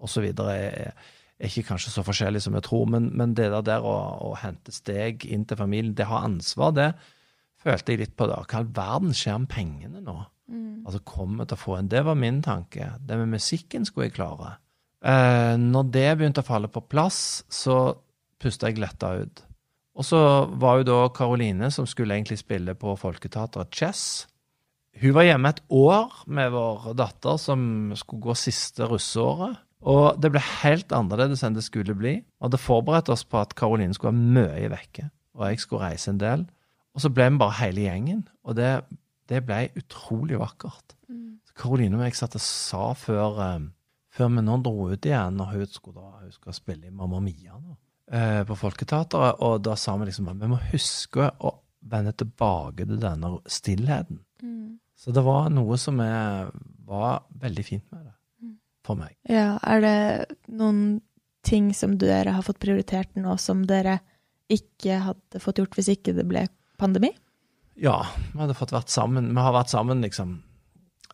[0.00, 0.92] og så videre, er,
[1.40, 2.84] er ikke kanskje så forskjellig som jeg tror.
[2.92, 3.96] Men, men det der, der å,
[4.30, 6.90] å hente steg inn til familien, det har ansvar, det
[7.60, 8.42] følte jeg litt på da.
[8.44, 10.18] Hva i all verden skjer med pengene nå?
[10.84, 12.94] Altså, kommer til å få en Det var min tanke.
[13.06, 14.56] Det med musikken skulle jeg klare.
[15.00, 17.94] Eh, når det begynte å falle på plass, så
[18.40, 19.44] pusta jeg letta ut.
[20.00, 20.20] Og så
[20.60, 24.04] var jo da Karoline, som skulle egentlig spille på Folketeatret Chess.
[25.00, 29.60] Hun var hjemme et år med vår datter, som skulle gå siste russeåret.
[29.88, 32.18] Og det ble helt annerledes enn det skulle bli.
[32.20, 36.12] Vi hadde forberedt oss på at Karoline skulle være mye vekke, og jeg skulle reise
[36.12, 36.46] en del.
[36.94, 38.70] Og så ble vi bare hele gjengen, og det,
[39.30, 40.96] det ble utrolig vakkert.
[41.60, 43.68] Karoline og jeg satt og sa før, eh,
[44.16, 47.20] før vi nå dro ut igjen, når hun skulle, da, hun skulle spille i Mamma
[47.24, 47.76] Mia nå,
[48.12, 51.54] eh, på Folketeatret, og da sa vi liksom at vi må huske å
[51.90, 54.22] vende tilbake til denne stillheten.
[55.00, 56.50] Så det var noe som er,
[56.84, 58.14] var veldig fint med det,
[58.90, 59.16] for meg.
[59.30, 59.96] Ja, er det
[60.50, 61.00] noen
[61.46, 64.00] ting som dere har fått prioritert nå, som dere
[64.50, 66.44] ikke hadde fått gjort hvis ikke det ble
[66.80, 67.12] pandemi?
[67.80, 69.30] Ja, vi hadde fått vært sammen.
[69.32, 70.40] Vi har vært sammen liksom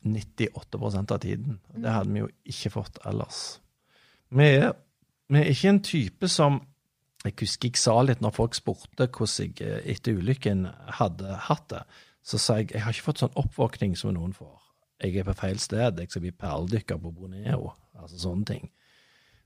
[0.06, 1.60] 98% av tiden.
[1.74, 3.60] Det hadde vi jo ikke fått ellers.
[4.34, 4.72] Vi er,
[5.30, 6.64] vi er ikke en type som
[7.26, 10.60] Jeg husker jeg sa litt når folk spurte hvordan jeg etter ulykken
[11.00, 11.80] hadde hatt det.
[12.22, 14.65] Så sa jeg jeg har ikke fått sånn oppvåkning som noen får.
[15.02, 16.00] Jeg er på feil sted.
[16.00, 17.72] Jeg skal bli perledykker på Boneo.
[17.96, 18.70] Altså sånne ting.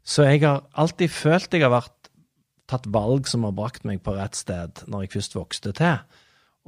[0.07, 2.11] Så jeg har alltid følt jeg har vært
[2.71, 5.99] tatt valg som har brakt meg på rett sted når jeg først vokste til.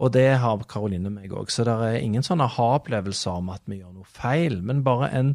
[0.02, 1.52] Og det har Karoline og meg òg.
[1.52, 5.34] Så det er ingen sånne aha-opplevelser om at vi gjør noe feil, men bare en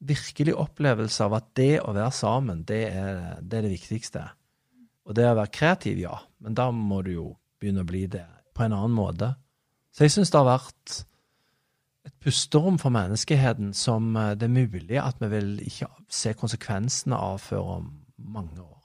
[0.00, 4.24] virkelig opplevelse av at det å være sammen, det er det, er det viktigste.
[5.04, 7.26] Og det å være kreativ, ja, men da må du jo
[7.60, 8.24] begynne å bli det
[8.56, 9.34] på en annen måte.
[9.92, 11.00] Så jeg syns det har vært
[12.06, 17.16] et pusterom for menneskeheten som eh, det er mulig at vi vil ikke se konsekvensene
[17.16, 18.76] av før om mange år.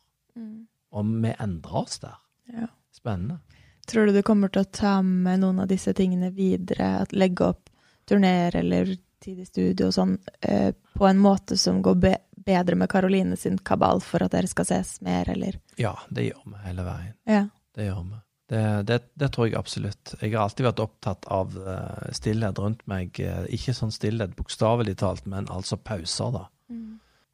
[0.95, 2.19] Om vi endrer oss der.
[2.51, 2.67] Ja.
[2.95, 3.41] Spennende.
[3.87, 7.01] Tror du du kommer til å ta med noen av disse tingene videre?
[7.03, 7.69] At legge opp
[8.07, 12.13] turneer eller tid i studio og sånn eh, på en måte som går be
[12.45, 15.57] bedre med Karoline sin kabal for at dere skal ses mer, eller?
[15.81, 17.15] Ja, det gjør vi hele veien.
[17.25, 17.47] Ja.
[17.75, 18.19] Det gjør vi.
[18.45, 20.13] Det, det, det tror jeg absolutt.
[20.21, 23.17] Jeg har alltid vært opptatt av eh, stillhet rundt meg.
[23.17, 26.45] Eh, ikke sånn stillhet bokstavelig talt, men altså pauser, da.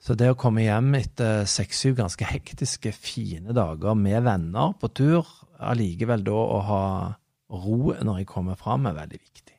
[0.01, 5.27] Så det å komme hjem etter seks-syv ganske hektiske, fine dager med venner på tur,
[5.61, 6.85] allikevel da å ha
[7.51, 9.57] ro når jeg kommer fram, er veldig viktig.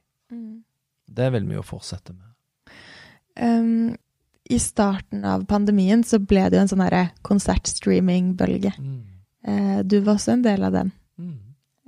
[1.13, 2.33] Det vil vi jo fortsette med.
[3.39, 3.93] Um,
[4.51, 8.73] I starten av pandemien så ble det jo en sånn konsertstreaming-bølge.
[9.47, 10.93] Eh, du var også en del av den.
[11.23, 11.39] Mm.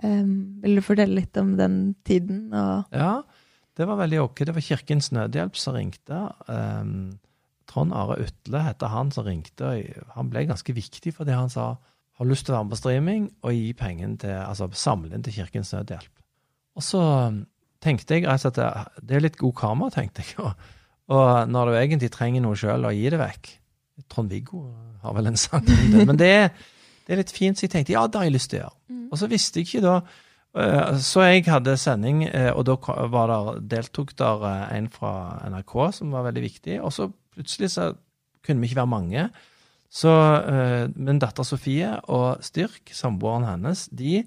[0.05, 2.49] Um, vil du fortelle litt om den tiden?
[2.55, 3.23] Ja,
[3.75, 4.45] det var veldig ok.
[4.47, 6.21] Det var Kirkens Nødhjelp som ringte.
[6.47, 7.15] Um,
[7.71, 9.73] Trond Are Utle heter han som ringte.
[10.15, 11.75] Han ble ganske viktig fordi han sa
[12.15, 15.25] har lyst til å være med på streaming og gi pengene til, altså samle inn
[15.27, 16.23] til Kirkens Nødhjelp.
[16.79, 17.03] Og så
[17.83, 18.61] tenkte jeg altså, at
[19.03, 20.37] det, er litt god karma, tenkte jeg.
[20.43, 20.71] Og,
[21.15, 23.51] og når du egentlig trenger noe sjøl, og gi det vekk
[24.11, 24.63] Trond-Viggo
[25.05, 26.07] har vel en sang om det.
[26.09, 26.31] Men det,
[27.07, 28.94] det er litt fint, så jeg tenkte ja, det har jeg lyst til å gjøre.
[29.11, 29.95] Og så visste jeg ikke da
[30.57, 32.77] eh, Så jeg hadde sending, eh, og da
[33.13, 36.79] var der, deltok der eh, en fra NRK som var veldig viktig.
[36.83, 37.93] Og så plutselig så
[38.45, 39.29] kunne vi ikke være mange.
[39.95, 40.11] Så
[40.99, 44.25] min datter Sofie og Styrk, samboeren hennes, de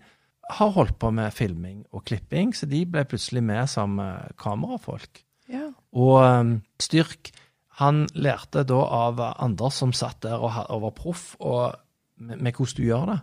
[0.48, 4.00] har holdt på med filming og klipping, så de ble plutselig med som
[4.40, 5.26] kamerafolk.
[5.52, 5.68] ja.
[5.92, 7.34] Og Styrk
[7.78, 11.76] han lærte da av Anders som satt der og, var proff, og
[12.18, 13.18] med, med hvordan du gjør det.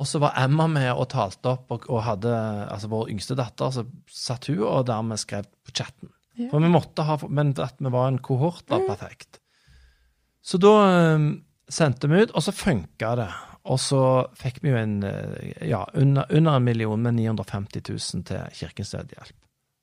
[0.00, 3.74] Og så var Emma med og talte opp, og, og hadde altså vår yngste datter,
[3.74, 6.12] så satt hun og dermed skrev på chatten.
[6.40, 6.48] Ja.
[6.48, 9.42] For vi måtte ha, Men at vi var en kohort, var perfekt.
[10.42, 10.72] Så da
[11.14, 11.34] um,
[11.68, 13.28] sendte vi ut, og så funka det.
[13.70, 14.00] Og så
[14.34, 18.90] fikk vi jo en eh, ja, under, under en million med 950 000 til Kirkens
[18.96, 19.36] Nødhjelp.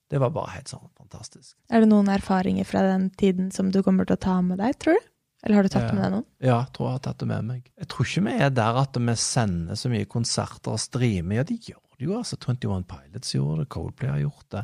[0.09, 1.53] Det var bare helt sånn fantastisk.
[1.69, 4.75] Er det noen erfaringer fra den tiden som du kommer til å ta med deg,
[4.81, 5.07] tror du?
[5.43, 6.25] Eller har du tatt med deg noen?
[6.43, 7.67] Ja, jeg tror jeg har tatt det med meg.
[7.79, 11.39] Jeg tror ikke vi er der at vi sender så mye konserter og streamer.
[11.39, 12.17] Ja, de gjør det jo.
[12.17, 14.63] altså 21 Pilots gjorde det, Coldplay har gjort det.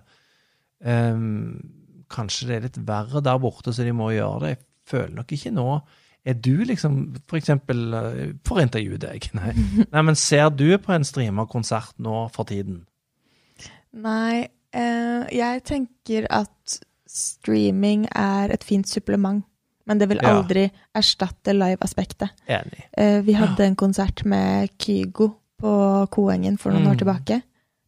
[0.86, 4.52] Um, kanskje det er litt verre der borte, så de må gjøre det.
[4.56, 5.70] Jeg føler nok ikke nå
[6.26, 9.54] Er du liksom, for eksempel eh, For å intervjue deg, nei.
[9.94, 10.04] nei.
[10.10, 12.84] Men ser du på en streamerkonsert nå for tiden?
[13.96, 19.46] Nei, eh, jeg tenker at streaming er et fint supplement.
[19.88, 20.30] Men det vil Ja.
[20.38, 22.30] aldri erstatte live-aspektet.
[22.48, 22.84] Enig.
[22.98, 26.92] Eh, vi hadde en konsert med Kygo på Koengen for noen Mm.
[26.92, 27.42] år tilbake.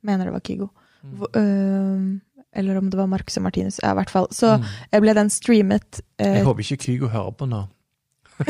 [0.04, 0.70] Mener det var Kygo.
[1.04, 2.20] Hvor- uh,
[2.54, 3.80] eller om det var Marcus og Martinus.
[3.84, 4.28] Ja, i hvert fall.
[4.32, 5.02] Så Mm.
[5.02, 7.68] ble den streamet eh, Jeg håper ikke Kygo hører på nå.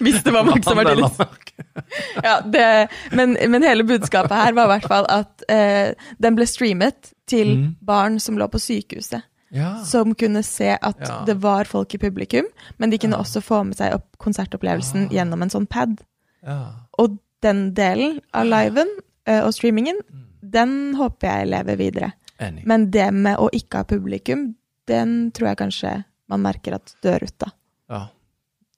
[0.00, 1.18] Hvis det var Max og Martinus.
[2.24, 6.44] Ja, det, men, men hele budskapet her var i hvert fall at eh, den ble
[6.48, 7.76] streamet til Mm.
[7.84, 9.22] barn som lå på sykehuset.
[9.54, 9.84] Ja.
[9.84, 11.24] Som kunne se at Ja.
[11.24, 12.44] det var folk i publikum,
[12.78, 13.22] men de kunne Ja.
[13.22, 15.08] også få med seg opp konsertopplevelsen Ah.
[15.12, 16.00] gjennom en sånn pad.
[16.46, 16.72] ja.
[16.98, 18.88] Og den delen av liven
[19.28, 20.24] uh, og streamingen, Mm.
[20.50, 22.12] den håper jeg lever videre.
[22.40, 22.64] Enig.
[22.66, 24.54] Men det med å ikke ha publikum,
[24.86, 27.46] den tror jeg kanskje man merker at dør ut da.
[27.90, 28.06] Ja.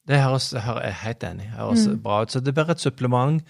[0.07, 1.51] Det høres, er jeg helt enig.
[1.51, 2.03] Det høres Mm.
[2.03, 2.29] bra ut.
[2.31, 3.43] Så det blir et supplement.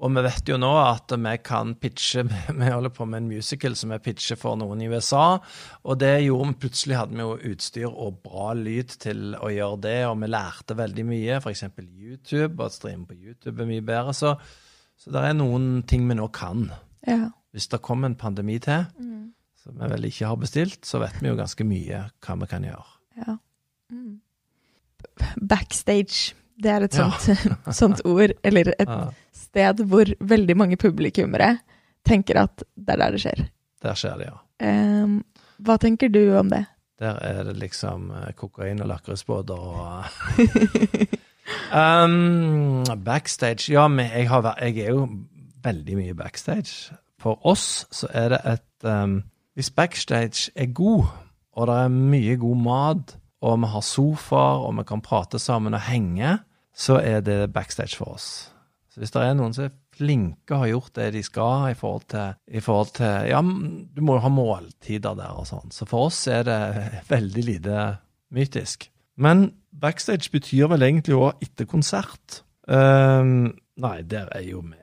[0.00, 2.22] Og vi vet jo nå at vi kan pitche
[2.60, 5.38] Vi holder på med en musical som vi pitcher for noen i USA.
[5.84, 9.80] Og det gjorde vi plutselig hadde vi jo utstyr og bra lyd til å gjøre
[9.84, 11.36] det, og vi lærte veldig mye.
[11.42, 11.66] F.eks.
[11.84, 14.14] YouTube, og streame på YouTube er mye bedre.
[14.16, 14.32] Så,
[14.96, 16.70] så det er noen ting vi nå kan.
[17.06, 17.26] Ja.
[17.52, 19.32] Hvis det kommer en pandemi til, Mm.
[19.60, 22.64] som vi vel ikke har bestilt, så vet vi jo ganske mye hva vi kan
[22.64, 22.86] gjøre.
[23.20, 23.36] ja.
[23.92, 24.20] Mm.
[25.50, 26.34] Backstage.
[26.60, 27.10] Det er et Ja.
[27.10, 28.90] sånt, sånt ord, eller et
[29.32, 31.54] sted hvor veldig mange publikummere
[32.06, 33.40] tenker at det er der det skjer.
[33.82, 34.36] der skjer det, ja.
[35.04, 35.24] Um,
[35.64, 36.66] hva tenker du om det?
[37.00, 40.04] Der er det liksom eh, kokain og lakrisbåter og
[41.72, 45.06] um, Backstage Ja, men jeg, har, jeg er jo
[45.64, 46.92] veldig mye backstage.
[47.20, 49.22] For oss så er det et um,
[49.56, 51.04] Hvis backstage er god,
[51.56, 55.74] og det er mye god mat, og vi har sofaer, og vi kan prate sammen
[55.74, 56.38] og henge,
[56.80, 58.28] så er det backstage for oss.
[58.90, 61.78] Så hvis det er noen som er flinke og har gjort det de skal i
[61.78, 65.70] forhold til, i forhold til Ja, du må jo ha måltider der og sånn.
[65.74, 66.60] Så for oss er det
[67.12, 67.84] veldig lite
[68.34, 68.88] mytisk.
[69.20, 72.40] Men backstage betyr vel egentlig òg etter konsert.
[72.70, 73.50] Um,
[73.82, 74.76] nei, der er jo vi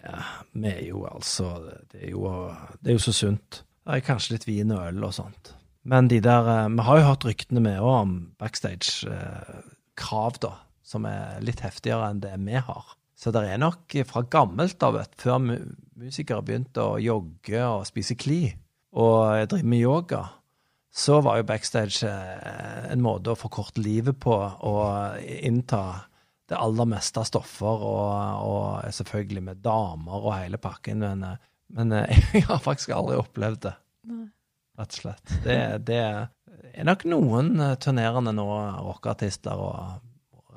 [0.58, 1.54] Vi er jo altså
[1.92, 3.64] Det er jo, det er jo så sunt.
[3.88, 5.54] Det er kanskje litt vin og øl og sånt.
[5.88, 10.52] Men de der eh, Vi har jo hørt ryktene med òg om backstage-krav, da.
[10.88, 12.96] Som er litt heftigere enn det vi har.
[13.18, 15.42] Så det er nok fra gammelt av, vet, før
[15.98, 18.42] musikere begynte å jogge og spise kli
[18.98, 20.22] og drive med yoga,
[20.94, 25.82] så var jo backstage eh, en måte å forkorte livet på og innta
[26.48, 31.04] det aller meste av stoffer, og, og selvfølgelig med damer og hele pakken.
[31.04, 31.38] Men,
[31.76, 33.76] men eh, jeg har faktisk aldri opplevd det,
[34.80, 35.38] rett og slett.
[35.44, 38.48] Det, det er nok noen turnerende nå,
[38.88, 40.07] rockeartister og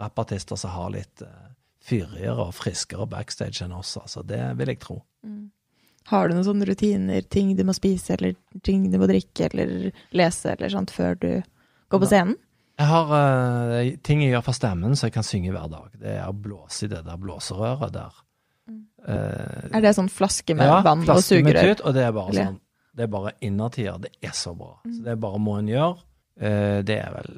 [0.00, 1.48] rappartister, som har litt eh,
[1.84, 3.96] fyrigere og friskere backstage enn oss.
[4.00, 5.00] Altså, det vil jeg tro.
[5.26, 5.48] Mm.
[6.10, 8.34] Har du noen sånne rutiner, ting du må spise, eller
[8.66, 11.28] ting du må drikke, eller lese, eller sånt, før du
[11.92, 12.38] går på scenen?
[12.80, 15.92] Jeg har uh, ting jeg gjør for stemmen, så jeg kan synge hver dag.
[16.00, 18.16] Det er å blåse i det der blåserøret der.
[18.70, 18.80] Mm.
[19.04, 21.74] Uh, Er det sånn flaske med ja, vann og flaske med sugerør?
[21.74, 22.58] tut, og det er bare sånn
[22.96, 24.00] Det er bare innertier.
[24.00, 24.78] Det er så bra.
[24.86, 24.94] Mm.
[24.96, 26.00] Så det er bare må en gjøre.
[26.40, 27.36] Uh, det er vel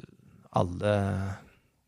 [0.63, 0.95] alle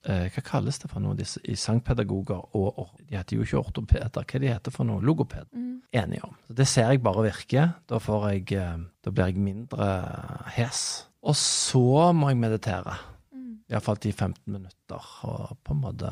[0.06, 4.12] Hva kalles det for noe disse, i sangpedagoger og De heter jo ikke ortopeder.
[4.14, 5.02] Hva de heter for noe?
[5.02, 5.50] Logoped.
[5.54, 5.82] Mm.
[5.96, 6.36] Enige om.
[6.48, 7.74] Så det ser jeg bare virker.
[7.90, 9.90] Da får jeg eh, Da blir jeg mindre
[10.58, 10.82] hes.
[11.26, 12.98] Og så må jeg meditere.
[13.34, 13.66] Mm.
[13.72, 15.10] Iallfall 10-15 minutter.
[15.30, 16.12] Og på en måte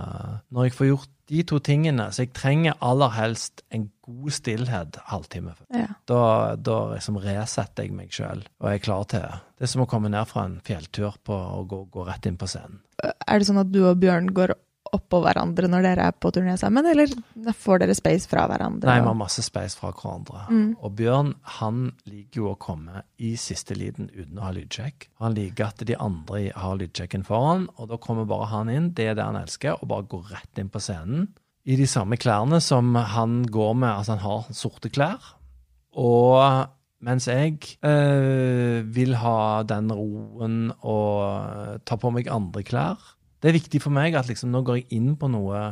[0.50, 5.00] Når jeg får gjort de to tingene, så jeg trenger aller helst en god stillhet
[5.10, 5.68] halvtime før.
[5.74, 5.88] Ja.
[6.10, 6.20] Da,
[6.60, 9.40] da liksom resetter jeg meg sjøl og er klar til det.
[9.58, 12.38] Det er som å komme ned fra en fjelltur på å gå, gå rett inn
[12.40, 12.84] på scenen.
[13.04, 14.56] Er det sånn at du og Bjørn går
[14.96, 17.12] oppå hverandre når dere er på turné sammen, eller
[17.60, 18.88] får dere space fra hverandre?
[18.90, 20.46] Nei, vi har masse space fra hverandre.
[20.50, 20.68] Mm.
[20.80, 25.10] Og Bjørn han liker jo å komme i siste liten uten å ha lydsjekk.
[25.24, 28.92] Han liker at de andre har lydsjekken foran, og da kommer bare han inn.
[28.98, 31.32] Det er det han elsker, og bare går rett inn på scenen.
[31.64, 35.34] I de samme klærne som han går med, altså han har sorte klær.
[36.00, 36.42] Og
[37.04, 43.00] mens jeg øh, vil ha den roen og ta på meg andre klær.
[43.44, 45.64] Det er viktig for meg at liksom, nå går jeg inn på noe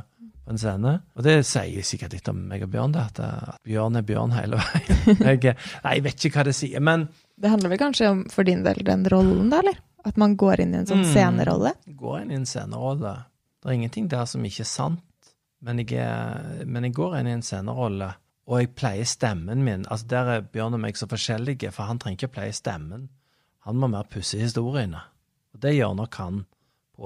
[0.42, 0.92] på en scene.
[1.16, 4.34] Og det sier sikkert litt om meg og Bjørn, det, at, at Bjørn er Bjørn
[4.36, 5.22] hele veien.
[5.30, 5.56] Jeg,
[5.86, 7.06] nei, jeg vet ikke hva det sier, men
[7.40, 9.80] Det handler vel kanskje om for din del den rollen, da, eller?
[10.04, 11.12] At man går inn i en sånn Mm.
[11.14, 11.72] scenerolle?
[11.96, 13.14] går inn i en scenerolle.
[13.62, 15.32] Det er ingenting der som ikke er sant,
[15.62, 18.08] men jeg, er, men jeg går inn i en scenerolle,
[18.50, 19.86] og jeg pleier stemmen min.
[19.94, 23.08] Altså Der er Bjørn og meg så forskjellige, for han trenger ikke pleie stemmen.
[23.70, 25.04] Han må mer pusse historiene.
[25.54, 26.42] Og det gjør nok han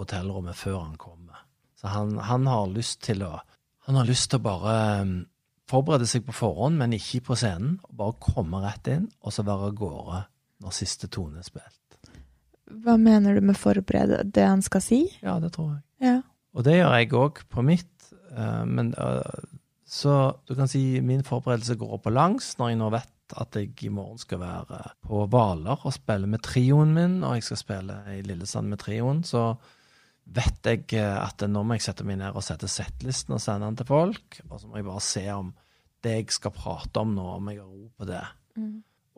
[0.01, 1.45] hotellrommet før han kommer.
[1.79, 3.37] Så han, han har lyst til å
[3.85, 5.09] Han har lyst til å bare um,
[5.69, 7.75] forberede seg på forhånd, men ikke på scenen.
[7.85, 10.21] og Bare komme rett inn, og så være av gårde
[10.65, 11.99] når siste tone er spilt.
[12.65, 15.03] Hva mener du med forberede det han skal si?
[15.21, 15.83] Ja, det tror jeg.
[16.01, 16.15] Ja.
[16.57, 18.09] Og det gjør jeg òg på mitt.
[18.33, 19.45] eh, men eh,
[19.85, 23.55] Så du kan si min forberedelse går opp og langs når jeg nå vet at
[23.57, 27.57] jeg i morgen skal være på Hvaler og spille med trioen min, og jeg skal
[27.61, 29.55] spille i Lillesand med trioen, så
[30.25, 33.69] vet jeg eh, at nå må jeg sette meg ned og sette settlisten og sende
[33.69, 35.53] den til folk, og så må jeg bare se om
[36.05, 38.25] det jeg skal prate om nå, om jeg har ro på det.
[38.59, 38.75] Mm.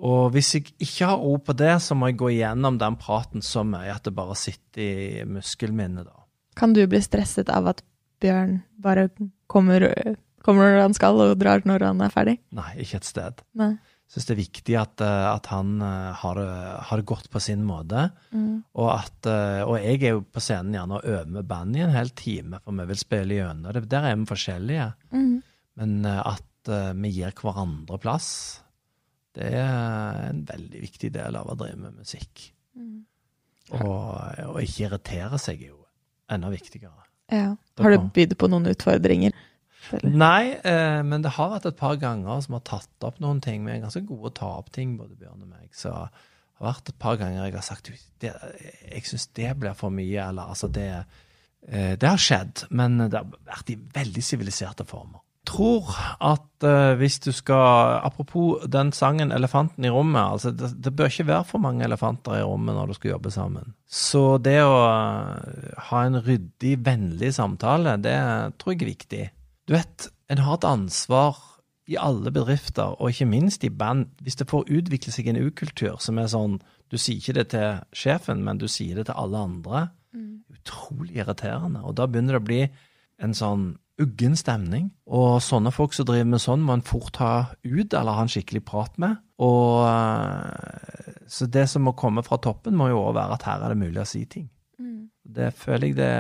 [0.08, 3.44] Og hvis jeg ikke har ord på det, så må jeg gå igjennom den praten
[3.44, 6.26] så mye at det bare sitter i muskelminnet, da.
[6.58, 7.84] Kan du bli stresset av at
[8.22, 9.10] Bjørn bare
[9.50, 9.84] kommer,
[10.46, 12.38] kommer når han skal, og drar når han er ferdig?
[12.58, 13.44] Nei, ikke et sted.
[13.58, 13.76] Nei.
[14.08, 16.52] Syns det er viktig at, eh, at han eh, har det,
[16.90, 18.06] har det godt på sin måte.
[18.32, 18.62] Mm.
[18.80, 21.84] Og, at, eh, og jeg er jo på scenen gjerne og øver med band i
[21.84, 23.84] en hel time, for vi vil spille gjennom det.
[23.92, 24.88] Der er vi forskjellige.
[25.12, 25.34] Mm.
[25.82, 28.30] Men eh, at eh, vi gir hverandre plass.
[29.38, 32.48] Det er en veldig viktig del av å drive med musikk.
[32.80, 33.04] Mm.
[33.76, 34.00] Og,
[34.54, 35.82] og ikke irritere seg er jo
[36.32, 37.04] enda viktigere.
[37.28, 37.52] Ja.
[37.84, 39.36] Har du bydd på noen utfordringer?
[39.94, 40.16] Eller?
[40.24, 43.66] Nei, eh, men det har vært et par ganger som har tatt opp noen ting.
[43.66, 45.70] Vi er ganske gode å ta opp ting, både Bjørn og meg.
[45.76, 48.34] Så det har vært et par ganger jeg har sagt "Du, det,
[48.92, 50.30] jeg syns det blir for mye.
[50.30, 50.90] Eller altså det
[51.68, 55.22] eh, Det har skjedd, men det har vært i veldig siviliserte former.
[55.48, 55.88] Tror
[56.20, 60.32] at eh, hvis du skal Apropos den sangen 'Elefanten i rommet'.
[60.32, 63.32] altså det, det bør ikke være for mange elefanter i rommet når du skal jobbe
[63.32, 63.74] sammen.
[63.88, 68.18] Så det å eh, ha en ryddig, vennlig samtale, det
[68.60, 69.30] tror jeg er viktig.
[69.68, 71.38] Du vet, en har et ansvar
[71.88, 76.00] i alle bedrifter, og ikke minst i band, hvis det får utvikle seg en ukultur
[76.04, 79.42] som er sånn Du sier ikke det til sjefen, men du sier det til alle
[79.44, 79.80] andre.
[80.56, 81.82] Utrolig irriterende.
[81.84, 82.62] Og da begynner det å bli
[83.20, 83.66] en sånn
[84.00, 84.86] uggen stemning.
[85.10, 87.32] Og sånne folk som driver med sånn, må en fort ha
[87.66, 89.18] ut, eller ha en skikkelig prat med.
[89.44, 93.66] Og eh, Så det som må komme fra toppen, må jo òg være at her
[93.66, 94.48] er det mulig å si ting.
[94.80, 95.10] Mm.
[95.38, 96.14] Det føler jeg det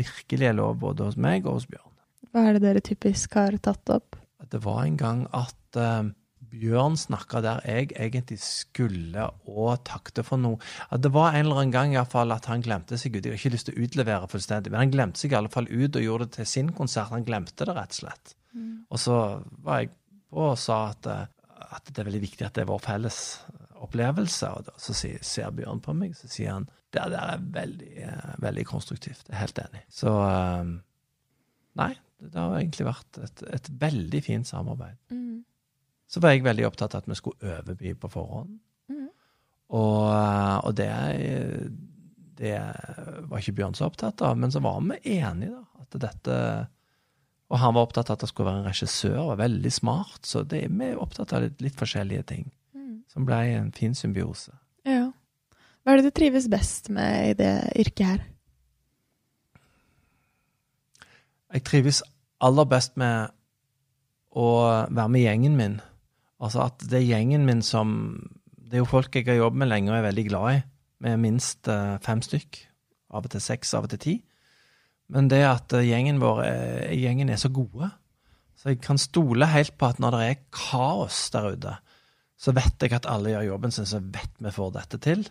[0.00, 1.92] virkelig er lov både hos meg og hos Bjørn.
[2.32, 4.16] Hva er det dere typisk har tatt opp?
[4.46, 6.06] Det var en gang at uh,
[6.46, 10.60] Bjørn snakka der jeg egentlig skulle og takte for noe.
[10.94, 13.24] At det var en eller annen gang i hvert fall at han glemte seg ut.
[13.24, 15.68] Jeg har ikke lyst til å utlevere fullstendig, men han glemte seg i alle fall
[15.70, 17.12] ut og gjorde det til sin konsert.
[17.12, 18.36] Han glemte det rett og slett.
[18.90, 19.16] Og så
[19.64, 19.92] var jeg
[20.30, 21.26] på og sa at, eh,
[21.76, 23.20] at det er veldig viktig at det er vår felles
[23.84, 24.50] opplevelse.
[24.56, 27.92] Og da, så sier, ser Bjørn på meg, så sier han det der er veldig,
[28.06, 29.26] eh, veldig konstruktivt.
[29.28, 29.82] Jeg er helt enig.
[29.92, 30.70] Så uh,
[31.76, 31.90] nei,
[32.20, 34.96] det har egentlig vært et, et veldig fint samarbeid.
[35.12, 35.42] Mm.
[36.08, 38.54] Så var jeg veldig opptatt av at vi skulle overby på forhånd.
[38.92, 39.08] Mm.
[39.74, 40.04] Og,
[40.64, 40.88] og det,
[42.38, 42.54] det
[43.26, 45.62] var ikke Bjørn så opptatt av, men så var vi enige, da.
[45.86, 46.36] At dette
[47.46, 50.22] Og han var opptatt av at det skulle være en regissør, var veldig smart.
[50.26, 53.02] Så det, vi er opptatt av litt, litt forskjellige ting, Mm.
[53.12, 54.52] som ble en fin symbiose.
[54.86, 55.12] Ja.
[55.82, 58.24] Hva er det du trives best med i det yrket her?
[61.54, 62.02] Jeg trives
[62.42, 63.32] aller best med
[64.36, 64.48] å
[64.90, 65.76] være med gjengen min.
[66.42, 67.92] Altså at det er gjengen min som
[68.66, 70.62] Det er jo folk jeg har jobbet med lenge og er veldig glad i.
[71.06, 72.58] Med minst eh, fem stykk.
[73.14, 74.14] Av og til seks, av og til ti.
[75.14, 77.92] Men det at eh, gjengen vår er, gjengen er så gode.
[78.58, 81.76] Så jeg kan stole helt på at når det er kaos der ute,
[82.36, 85.22] så vet jeg at alle gjør jobben sin, så vet vi får dette til.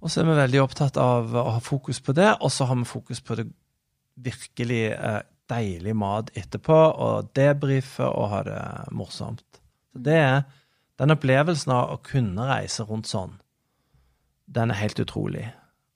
[0.00, 2.78] Og så er vi veldig opptatt av å ha fokus på det, og så har
[2.80, 3.50] vi fokus på det
[4.24, 8.62] virkelig eh, deilig mat etterpå, og debrife og ha det
[8.94, 9.60] morsomt.
[9.90, 10.42] Så det er
[11.00, 13.38] den opplevelsen av å kunne reise rundt sånn,
[14.50, 15.46] den er helt utrolig.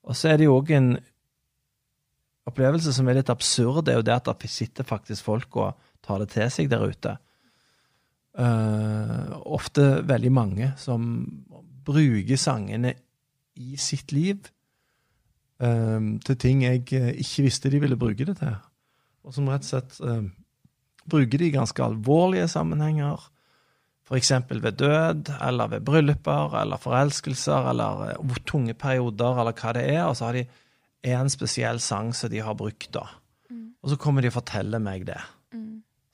[0.04, 0.94] Og så er det jo òg en
[2.48, 5.86] opplevelse som er litt absurd, det er jo det at det sitter faktisk folk og
[6.04, 7.16] tar det til seg der ute.
[8.34, 11.06] Uh, ofte veldig mange som
[11.86, 12.94] bruker sangene
[13.54, 14.48] i sitt liv
[16.26, 18.56] til ting jeg eh, ikke visste de ville bruke det til.
[19.24, 20.26] Og som rett og slett eh,
[21.10, 23.30] bruker de i ganske alvorlige sammenhenger.
[24.04, 24.32] F.eks.
[24.50, 30.02] ved død, eller ved brylluper, eller forelskelser, eller hvor tunge perioder, eller hva det er.
[30.04, 30.44] Og så har de
[31.14, 33.06] en spesiell sang som de har brukt, da.
[33.84, 35.20] Og så kommer de og forteller meg det.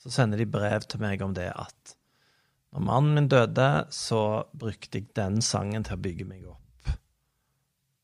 [0.01, 1.97] Så sender de brev til meg om det at
[2.71, 6.93] når mannen min døde, så brukte jeg den sangen til å bygge meg opp.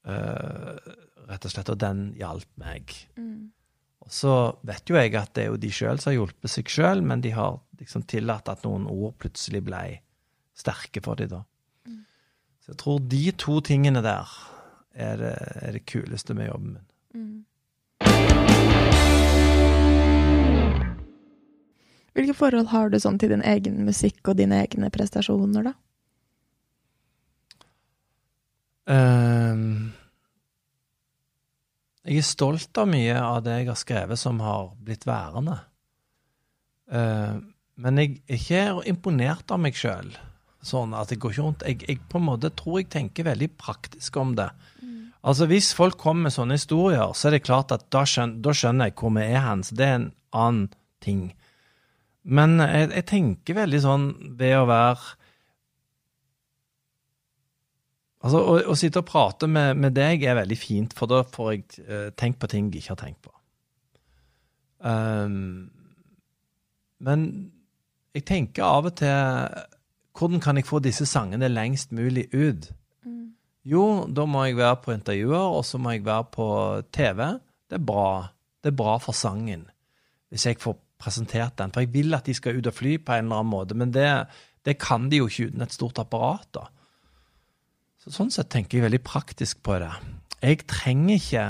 [0.06, 0.96] Eh,
[1.30, 1.70] rett og slett.
[1.72, 2.94] Og den hjalp meg.
[4.06, 4.32] Og så
[4.66, 7.24] vet jo jeg at det er jo de sjøl som har hjulpet seg sjøl, men
[7.24, 9.82] de har liksom tillatt at noen ord plutselig ble
[10.56, 11.42] sterke for dem da.
[12.62, 14.30] Så jeg tror de to tingene der
[14.96, 16.86] er det, er det kuleste med jobben min.
[22.16, 25.74] Hvilke forhold har du sånn til din egen musikk og dine egne prestasjoner, da?
[28.88, 29.92] Ehm,
[32.06, 35.58] jeg er stolt av mye av det jeg har skrevet som har blitt værende.
[36.86, 37.42] Uh,
[37.82, 40.12] men jeg er ikke imponert av meg sjøl.
[40.66, 43.50] Sånn at jeg går ikke rundt jeg, jeg på en måte tror jeg tenker veldig
[43.58, 44.48] praktisk om det.
[45.26, 48.52] Altså Hvis folk kommer med sånne historier, så er det klart at da skjønner, da
[48.54, 49.64] skjønner jeg hvor vi er hen.
[49.66, 50.68] Så det er en annen
[51.02, 51.22] ting.
[52.22, 54.06] Men jeg, jeg tenker veldig sånn
[54.38, 55.16] ved å være
[58.26, 61.52] Altså, å, å sitte og prate med, med deg er veldig fint, for da får
[61.52, 63.32] jeg uh, tenkt på ting jeg ikke har tenkt på.
[64.82, 65.68] Um,
[67.06, 67.22] men
[68.16, 69.62] jeg tenker av og til
[70.16, 72.70] Hvordan kan jeg få disse sangene lengst mulig ut?
[73.66, 76.46] Jo, da må jeg være på intervjuer, og så må jeg være på
[76.94, 77.20] TV.
[77.66, 78.10] Det er bra.
[78.62, 79.66] Det er bra for sangen.
[80.30, 81.74] Hvis jeg får presentert den.
[81.74, 83.92] For jeg vil at de skal ut og fly på en eller annen måte, men
[83.92, 84.08] det,
[84.64, 86.48] det kan de jo ikke uten et stort apparat.
[86.54, 86.64] da.
[88.06, 89.90] Så Sånn sett tenker jeg veldig praktisk på det.
[90.38, 91.46] Jeg trenger ikke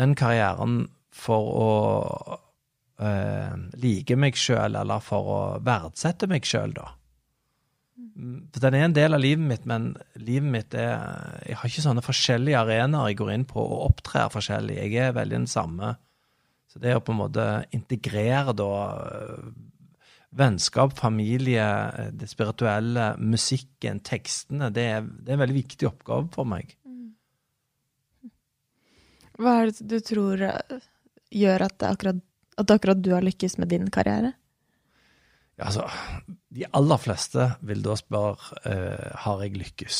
[0.00, 1.72] den karrieren for å
[3.04, 6.86] eh, like meg sjøl, eller for å verdsette meg sjøl, da.
[8.00, 10.96] Mm, den er en del av livet mitt, men livet mitt er
[11.44, 14.78] Jeg har ikke sånne forskjellige arenaer jeg går inn på og opptrer forskjellig.
[14.80, 15.98] Jeg er veldig den samme.
[16.72, 17.46] Så det å på en måte
[17.76, 18.72] integrere da
[20.30, 21.66] vennskap, familie,
[21.98, 26.76] eh, det spirituelle, musikken, tekstene, det er, det er en veldig viktig oppgave for meg.
[29.40, 30.82] Hva er det du tror eh,
[31.32, 32.20] gjør at, akkurat,
[32.60, 34.34] at akkurat du har lykkes med din karriere?
[35.56, 35.86] Ja, altså,
[36.48, 39.98] de aller fleste vil da spørre uh, har jeg lykkes.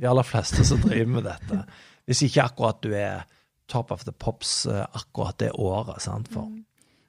[0.00, 1.60] De aller fleste som driver med dette.
[2.08, 3.22] Hvis ikke akkurat du er
[3.70, 6.02] top of the pops uh, akkurat det året.
[6.04, 6.28] sant?
[6.32, 6.52] For,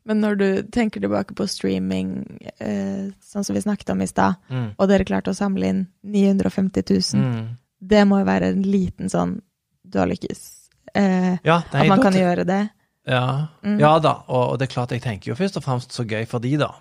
[0.05, 2.25] Men når du tenker tilbake på streaming,
[2.59, 4.73] eh, sånn som vi snakket om i stad, Mm.
[4.79, 6.83] og dere klarte å samle inn 950
[7.15, 7.47] 000, Mm.
[7.81, 9.41] det må jo være en liten sånn
[9.87, 10.69] Du har lykkes.
[10.95, 12.69] Eh, Ja, at man kan gjøre det.
[13.07, 13.79] Ja, Mm.
[13.79, 16.25] ja da, og, og det er klart jeg tenker jo først og fremst så gøy
[16.27, 16.71] for de, da.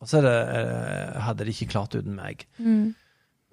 [0.00, 2.44] Og så det, eh, hadde de ikke klart uten meg.
[2.60, 2.94] Mm.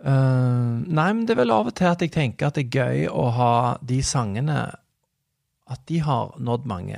[0.03, 2.79] Eh, nei, men det er vel av og til at jeg tenker at det er
[2.79, 4.73] gøy å ha de sangene
[5.69, 6.97] At de har nådd mange.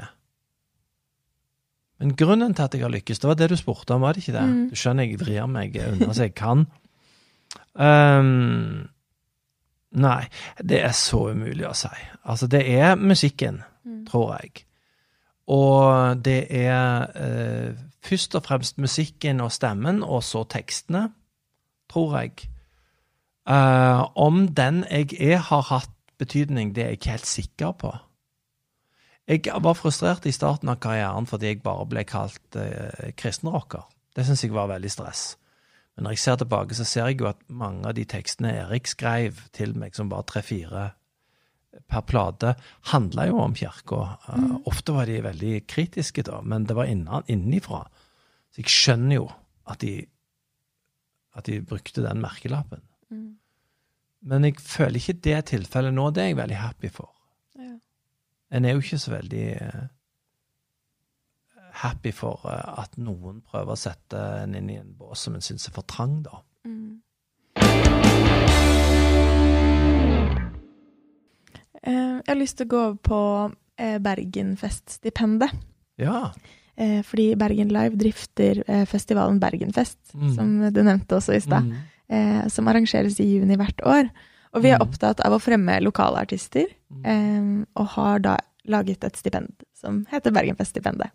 [2.02, 4.24] Men grunnen til at jeg har lykkes, det var det du spurte om, var det
[4.24, 4.46] ikke det?
[4.50, 4.62] Mm.
[4.72, 6.64] Du skjønner jeg vrir meg unna så jeg kan.
[7.78, 8.88] Um,
[10.02, 10.24] nei,
[10.58, 11.92] det er så umulig å si.
[12.26, 14.06] Altså, det er musikken, Mm.
[14.06, 14.66] tror jeg.
[15.50, 17.72] Og det er eh,
[18.06, 21.08] først og fremst musikken og stemmen, og så tekstene,
[21.90, 22.32] tror jeg.
[23.50, 25.90] Uh, om den jeg er, har hatt
[26.22, 27.92] betydning, det er jeg ikke helt sikker på.
[29.30, 33.86] Jeg var frustrert i starten av karrieren fordi jeg bare ble kalt eh, kristenrocker.
[34.16, 35.36] Det syns jeg var veldig stress.
[35.96, 38.90] Men når jeg ser tilbake, så ser jeg jo at mange av de tekstene Erik
[38.90, 40.90] skrev til meg, som var tre-fire
[41.92, 42.56] per plate,
[42.92, 44.02] handla jo om kirka.
[44.32, 47.86] Eh, ofte var de veldig kritiske, da, men det var innan, innenifra.
[48.52, 49.30] Så jeg skjønner jo
[49.72, 49.94] at de,
[51.38, 52.84] at de brukte den merkelappen.
[53.12, 53.30] Mm.
[54.28, 56.10] Men jeg føler ikke det tilfellet nå.
[56.12, 57.14] Det er jeg veldig happy for.
[58.52, 59.84] En er jo ikke så veldig eh,
[61.84, 65.46] happy for eh, at noen prøver å sette en inn i en bås som en
[65.46, 66.42] syns er for trang, da.
[66.68, 67.00] Mm.
[71.82, 73.22] Eh, jeg har lyst til å gå over på
[73.82, 75.56] Bergenfest-stipendet.
[75.98, 76.28] Ja.
[77.08, 80.36] Fordi Bergen Live drifter festivalen Bergenfest, Mm.
[80.36, 82.50] som du nevnte også i stad, Mm.
[82.50, 84.12] som arrangeres i juni hvert år.
[84.54, 84.88] Og vi er Mm.
[84.88, 86.68] opptatt av å fremme lokale artister,
[87.06, 88.38] eh, og har da
[88.68, 91.10] laget et stipend som heter Bergenfest-stipendet.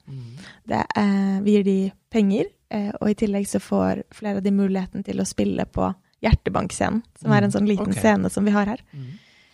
[0.66, 4.50] Det, eh, vi gir de penger, uh, og i tillegg så får flere av de
[4.50, 8.00] muligheten til å spille på Hjertebankscenen, som er en sånn liten okay.
[8.02, 8.80] scene som vi har her.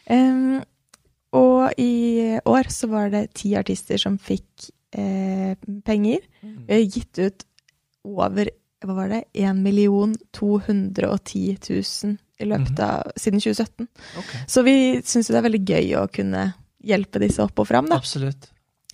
[0.06, 0.62] Em,
[1.32, 5.54] og i år så var det ti artister som fikk eh,
[5.84, 6.20] penger.
[6.40, 7.44] Vi har gitt ut
[8.04, 8.48] over
[8.82, 9.62] hva var det, 1
[10.32, 12.80] 210 000 i løpet Mhm.
[12.80, 13.88] av siden 2017.
[14.18, 14.40] Okay.
[14.46, 16.54] Så vi syns det er veldig gøy å kunne
[16.84, 17.86] hjelpe disse opp og fram.
[17.88, 17.96] Da.
[17.96, 18.48] Absolutt.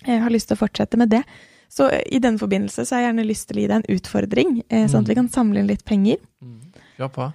[0.06, 1.22] Jeg har lyst til å fortsette med det.
[1.70, 3.96] Så eh, i den forbindelse så har jeg gjerne lyst til å gi deg en
[3.96, 5.20] utfordring, eh, sånn at vi Mhm.
[5.22, 6.16] kan samle inn litt penger.
[6.42, 6.60] Mm.
[6.98, 7.32] Kjør på.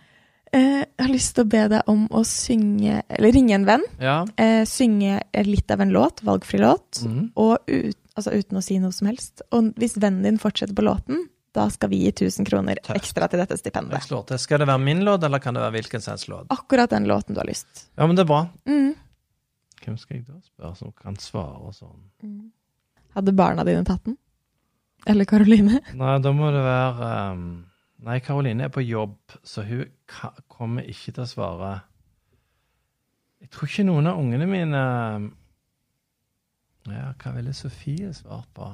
[0.53, 3.83] Eh, jeg har lyst til å be deg om å synge, eller ringe en venn,
[3.99, 4.25] Ja.
[4.37, 7.31] eh, synge litt av en låt, valgfri låt, Mm.
[7.35, 9.41] og ut, altså uten å si noe som helst.
[9.51, 12.97] Og hvis vennen din fortsetter på låten, da skal vi gi 1000 kroner Tøft.
[12.97, 14.05] ekstra til dette stipendet.
[14.41, 16.47] Skal det være min låt, eller kan det være hvilken som helst låt?
[16.53, 17.89] Akkurat den låten du har lyst.
[17.95, 18.47] Ja, men det er bra.
[18.65, 18.95] Mm.
[19.83, 22.01] Hvem skal jeg da spørre som kan svare sånn?
[23.13, 24.17] Hadde barna dine tatt den?
[25.05, 25.81] Eller Karoline?
[25.99, 27.45] Nei, da må det være um...
[28.03, 29.15] Nei, Karoline er på jobb,
[29.47, 29.85] så hun
[30.51, 31.69] kommer ikke til å svare.
[33.43, 34.81] Jeg tror ikke noen av ungene mine
[36.89, 38.67] Ja, hva ville Sofie svart på?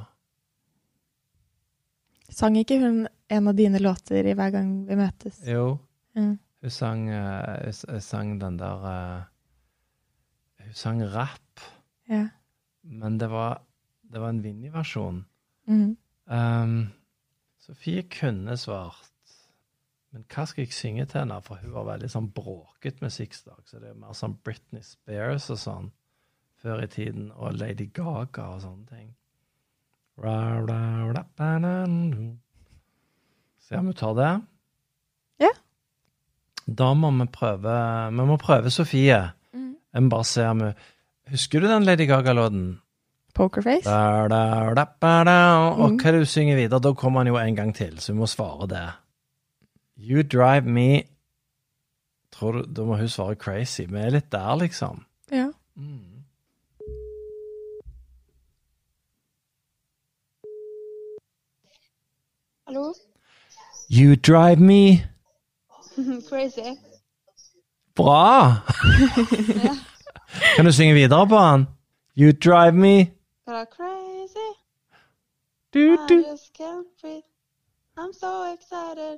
[2.30, 5.42] Sang ikke hun en av dine låter i Hver gang vi møtes?
[5.48, 5.80] Jo,
[6.16, 6.38] Mm.
[6.62, 9.24] hun sang, uh, hun sang den der uh,
[10.64, 11.60] Hun sang rap,
[12.10, 12.28] Ja.
[12.84, 13.62] men det var,
[14.12, 15.26] det var en Vinni-versjon.
[15.68, 15.98] Mm.
[16.28, 16.90] Um,
[17.60, 19.06] Sofie kunne svart,
[20.12, 21.42] men hva skal jeg synge til henne?
[21.46, 25.58] For hun var veldig sånn bråket musikkstak, så det er mer sånn Britney Spears og
[25.58, 25.92] sånn
[26.62, 29.16] før i tiden, og Lady Gaga og sånne ting.
[33.64, 34.32] Se om hun tar det.
[35.46, 35.52] Ja.
[36.68, 37.76] Da må vi prøve
[38.12, 39.20] Vi må prøve Sofie.
[39.54, 39.76] Mm.
[39.94, 40.74] Jeg må bare se om hun
[41.30, 42.80] Husker du den Lady Gaga-låten?
[43.38, 43.86] Pokerface.
[43.86, 45.36] Da, da, da.
[45.78, 45.98] Og Mm.
[46.02, 46.80] hva du synger videre?
[46.82, 48.88] Da kommer han jo en gang til, så hun må svare det.
[49.98, 51.04] You drive me
[52.32, 53.86] Tror du, Da må hun svare crazy.
[53.86, 55.06] Vi er litt der, liksom.
[55.32, 55.52] Ja.
[55.78, 56.09] Mm.
[62.70, 62.94] Hallo?
[63.88, 65.04] You drive me
[66.30, 66.78] Crazy.
[67.96, 68.62] Bra!
[70.56, 71.66] Kan du synge videre på han?
[72.16, 73.06] You drive me?
[73.48, 74.50] Crazy.
[75.74, 76.22] du, I du.
[76.32, 77.26] just can't breathe.
[77.98, 79.18] I'm so excited.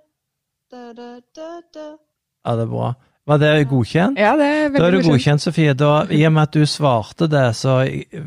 [0.72, 1.98] Da, da, da, da.
[2.46, 2.94] Ja, det er bra.
[3.30, 4.18] Var det godkjent?
[4.18, 5.74] ja, det er veldig Da er du godkjent, Sofie.
[5.78, 7.76] Da, I og med at du svarte det, så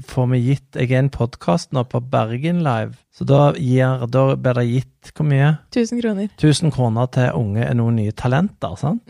[0.07, 4.23] får vi gitt Jeg er en podkast nå på Bergen Live, så da, gir, da
[4.37, 5.51] blir det gitt hvor mye?
[5.75, 6.29] 1000 kroner.
[6.39, 9.03] 1000 kroner til unge er noen nye talenter, sant?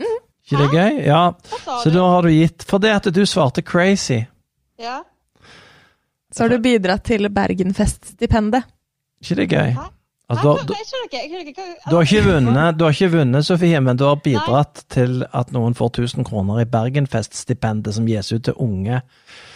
[0.45, 0.97] Ikke det gøy?
[1.07, 1.21] Ja.
[1.83, 4.19] Så da har du gitt For det at du svarte crazy.
[4.81, 4.99] Ja?
[6.33, 8.65] Så har du bidratt til Bergenfeststipendet.
[9.23, 9.71] Ikke det gøy?
[9.77, 9.85] Hæ?
[10.27, 10.73] Altså, du,
[11.89, 15.51] du har ikke vunnet, du har ikke vunnet, Sofie, men du har bidratt til at
[15.53, 19.01] noen får 1000 kroner i Bergenfest-stipendet som gis ut til unge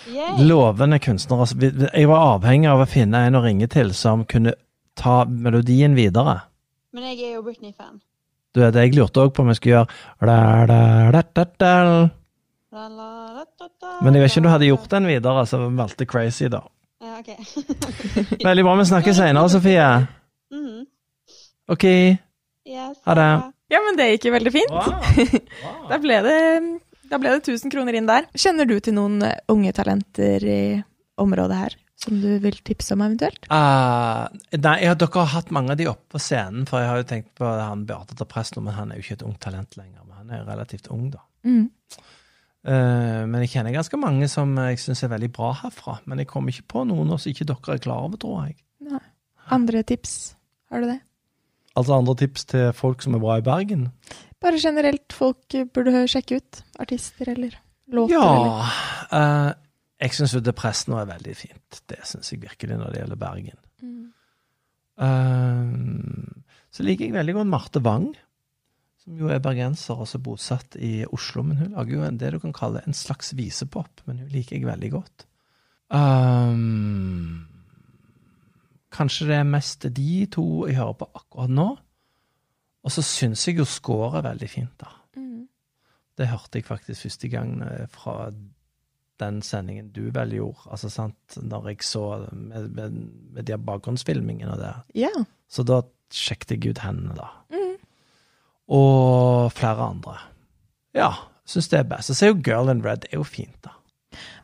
[0.06, 0.44] Yay.
[0.46, 1.48] lovende kunstnere.
[1.48, 4.54] Altså, Jeg var avhengig av å finne en å ringe til som kunne
[5.00, 6.44] ta melodien videre.
[6.94, 7.98] Men jeg er jo Britney-fan.
[8.54, 9.86] Du vet, Jeg lurte òg på om jeg skulle
[10.22, 12.10] gjøre
[14.02, 16.62] Men jeg vet ikke om du hadde gjort den videre, så valgte Crazy, da.
[17.02, 17.30] Ja, ok.
[18.44, 18.76] Veldig bra.
[18.76, 19.90] Vi snakkes seinere, Sofie.
[20.54, 20.86] Mhm.
[21.70, 21.86] OK.
[22.70, 23.30] Yes, Ha det.
[23.70, 24.72] Ja, men det gikk jo veldig fint.
[24.74, 25.42] Wow.
[25.92, 26.38] Da ble det,
[27.10, 28.26] da ble det 1000 kroner inn der.
[28.38, 30.62] Kjenner du til noen eh, unge talenter i
[31.22, 33.50] området her som du vil tipse om eventuelt?
[33.52, 37.02] Uh, nei, ja, dere har hatt mange av de oppe på scenen, for jeg har
[37.02, 39.76] jo tenkt på han Beate til nå, men han er jo ikke et ungt talent
[39.78, 40.06] lenger.
[40.06, 41.22] Men han er relativt ung, da.
[41.46, 41.68] Mm.
[42.68, 46.00] Uh, men jeg kjenner ganske mange som jeg syns er veldig bra herfra.
[46.10, 48.58] Men jeg kommer ikke på noen som ikke dere er klar over, tror jeg.
[49.50, 50.39] Andre tips?
[50.70, 51.00] Har du det?
[51.80, 53.88] Altså andre tips til folk som er bra i Bergen?
[54.42, 56.62] Bare generelt folk burde sjekke ut.
[56.80, 57.56] Artister eller
[57.92, 58.30] låter Ja.
[58.30, 59.54] eller eh,
[60.00, 61.82] jeg syns jo nå er veldig fint.
[61.88, 63.60] Det syns jeg virkelig når det gjelder Bergen.
[63.82, 64.06] mm.
[65.00, 68.16] Eh, så liker jeg veldig godt Marte Wang,
[69.04, 71.42] som jo er bergenser, også bosatt i Oslo.
[71.44, 74.58] Men hun lager jo en, det du kan kalle en slags visepop, men hun liker
[74.58, 75.26] jeg veldig godt.
[75.90, 77.49] Um,
[78.94, 81.70] kanskje det er mest de to jeg hører på akkurat nå.
[82.86, 84.94] Og så syns jeg jo scoret er veldig fint, da.
[85.20, 85.48] Mm.
[86.18, 88.32] Det hørte jeg faktisk første gang eh, fra
[89.20, 93.00] den sendingen du vel gjorde, altså sant, når jeg så med, med,
[93.36, 94.74] med de bakgrunnsfilmingene og det.
[94.96, 95.26] Yeah.
[95.52, 95.82] Så da
[96.16, 97.28] sjekket jeg ut henne, da.
[97.52, 97.76] Mm.
[98.80, 100.16] Og flere andre.
[100.96, 101.12] Ja,
[101.50, 102.14] syns det er best.
[102.14, 103.76] Så er jo Girl in Red er jo fint, da.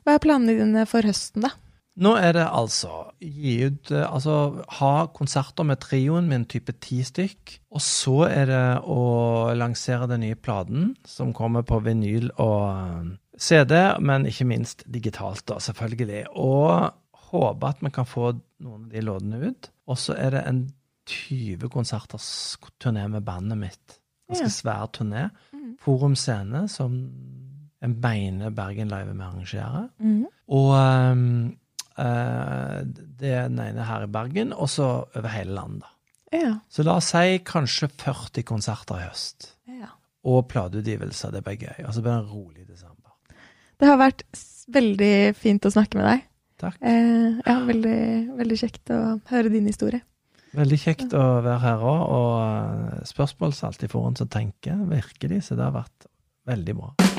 [0.04, 1.56] Hva er planene dine for høsten, da?
[1.96, 6.76] Nå er det altså gi ut eh, Altså ha konserter med trioen med en type
[6.84, 7.56] ti stykk.
[7.72, 9.00] Og så er det å
[9.56, 15.46] lansere den nye platen, som kommer på vinyl og eh, CD, men ikke minst digitalt,
[15.48, 16.26] da, selvfølgelig.
[16.39, 16.91] Og
[17.32, 18.34] håpe at vi kan få
[18.64, 19.72] noen av de låtene ut.
[19.91, 20.66] Og så er det en
[21.06, 22.28] 20 konserters
[22.82, 24.00] turné med bandet mitt.
[24.32, 25.28] Ganske svær turné.
[25.54, 25.76] Mm.
[25.84, 26.96] Forum Scene, som
[27.86, 29.91] en beine Bergen Live vi arrangerer.
[30.00, 30.26] Mm.
[30.56, 31.20] Og er
[31.96, 35.88] den ene her i Bergen, og så over hele landet.
[36.36, 36.58] Ja.
[36.70, 39.54] Så la oss si kanskje 40 konserter i høst.
[39.72, 39.93] ja.
[40.26, 41.32] Og plateutgivelser.
[41.36, 41.84] Det blir gøy.
[41.86, 43.14] Og så blir det en rolig desember.
[43.78, 44.24] Det har vært
[44.74, 46.24] veldig fint å snakke med deg.
[46.64, 46.80] Takk.
[46.82, 48.00] Eh, ja, veldig,
[48.39, 50.02] veldig kjekt å høre din historie.
[50.56, 54.34] Veldig kjekt å være her òg, og eh, spørsmål som alltid får en til å
[54.39, 55.43] tenke, virkelig.
[55.46, 56.10] Så det har vært
[56.50, 57.14] veldig bra.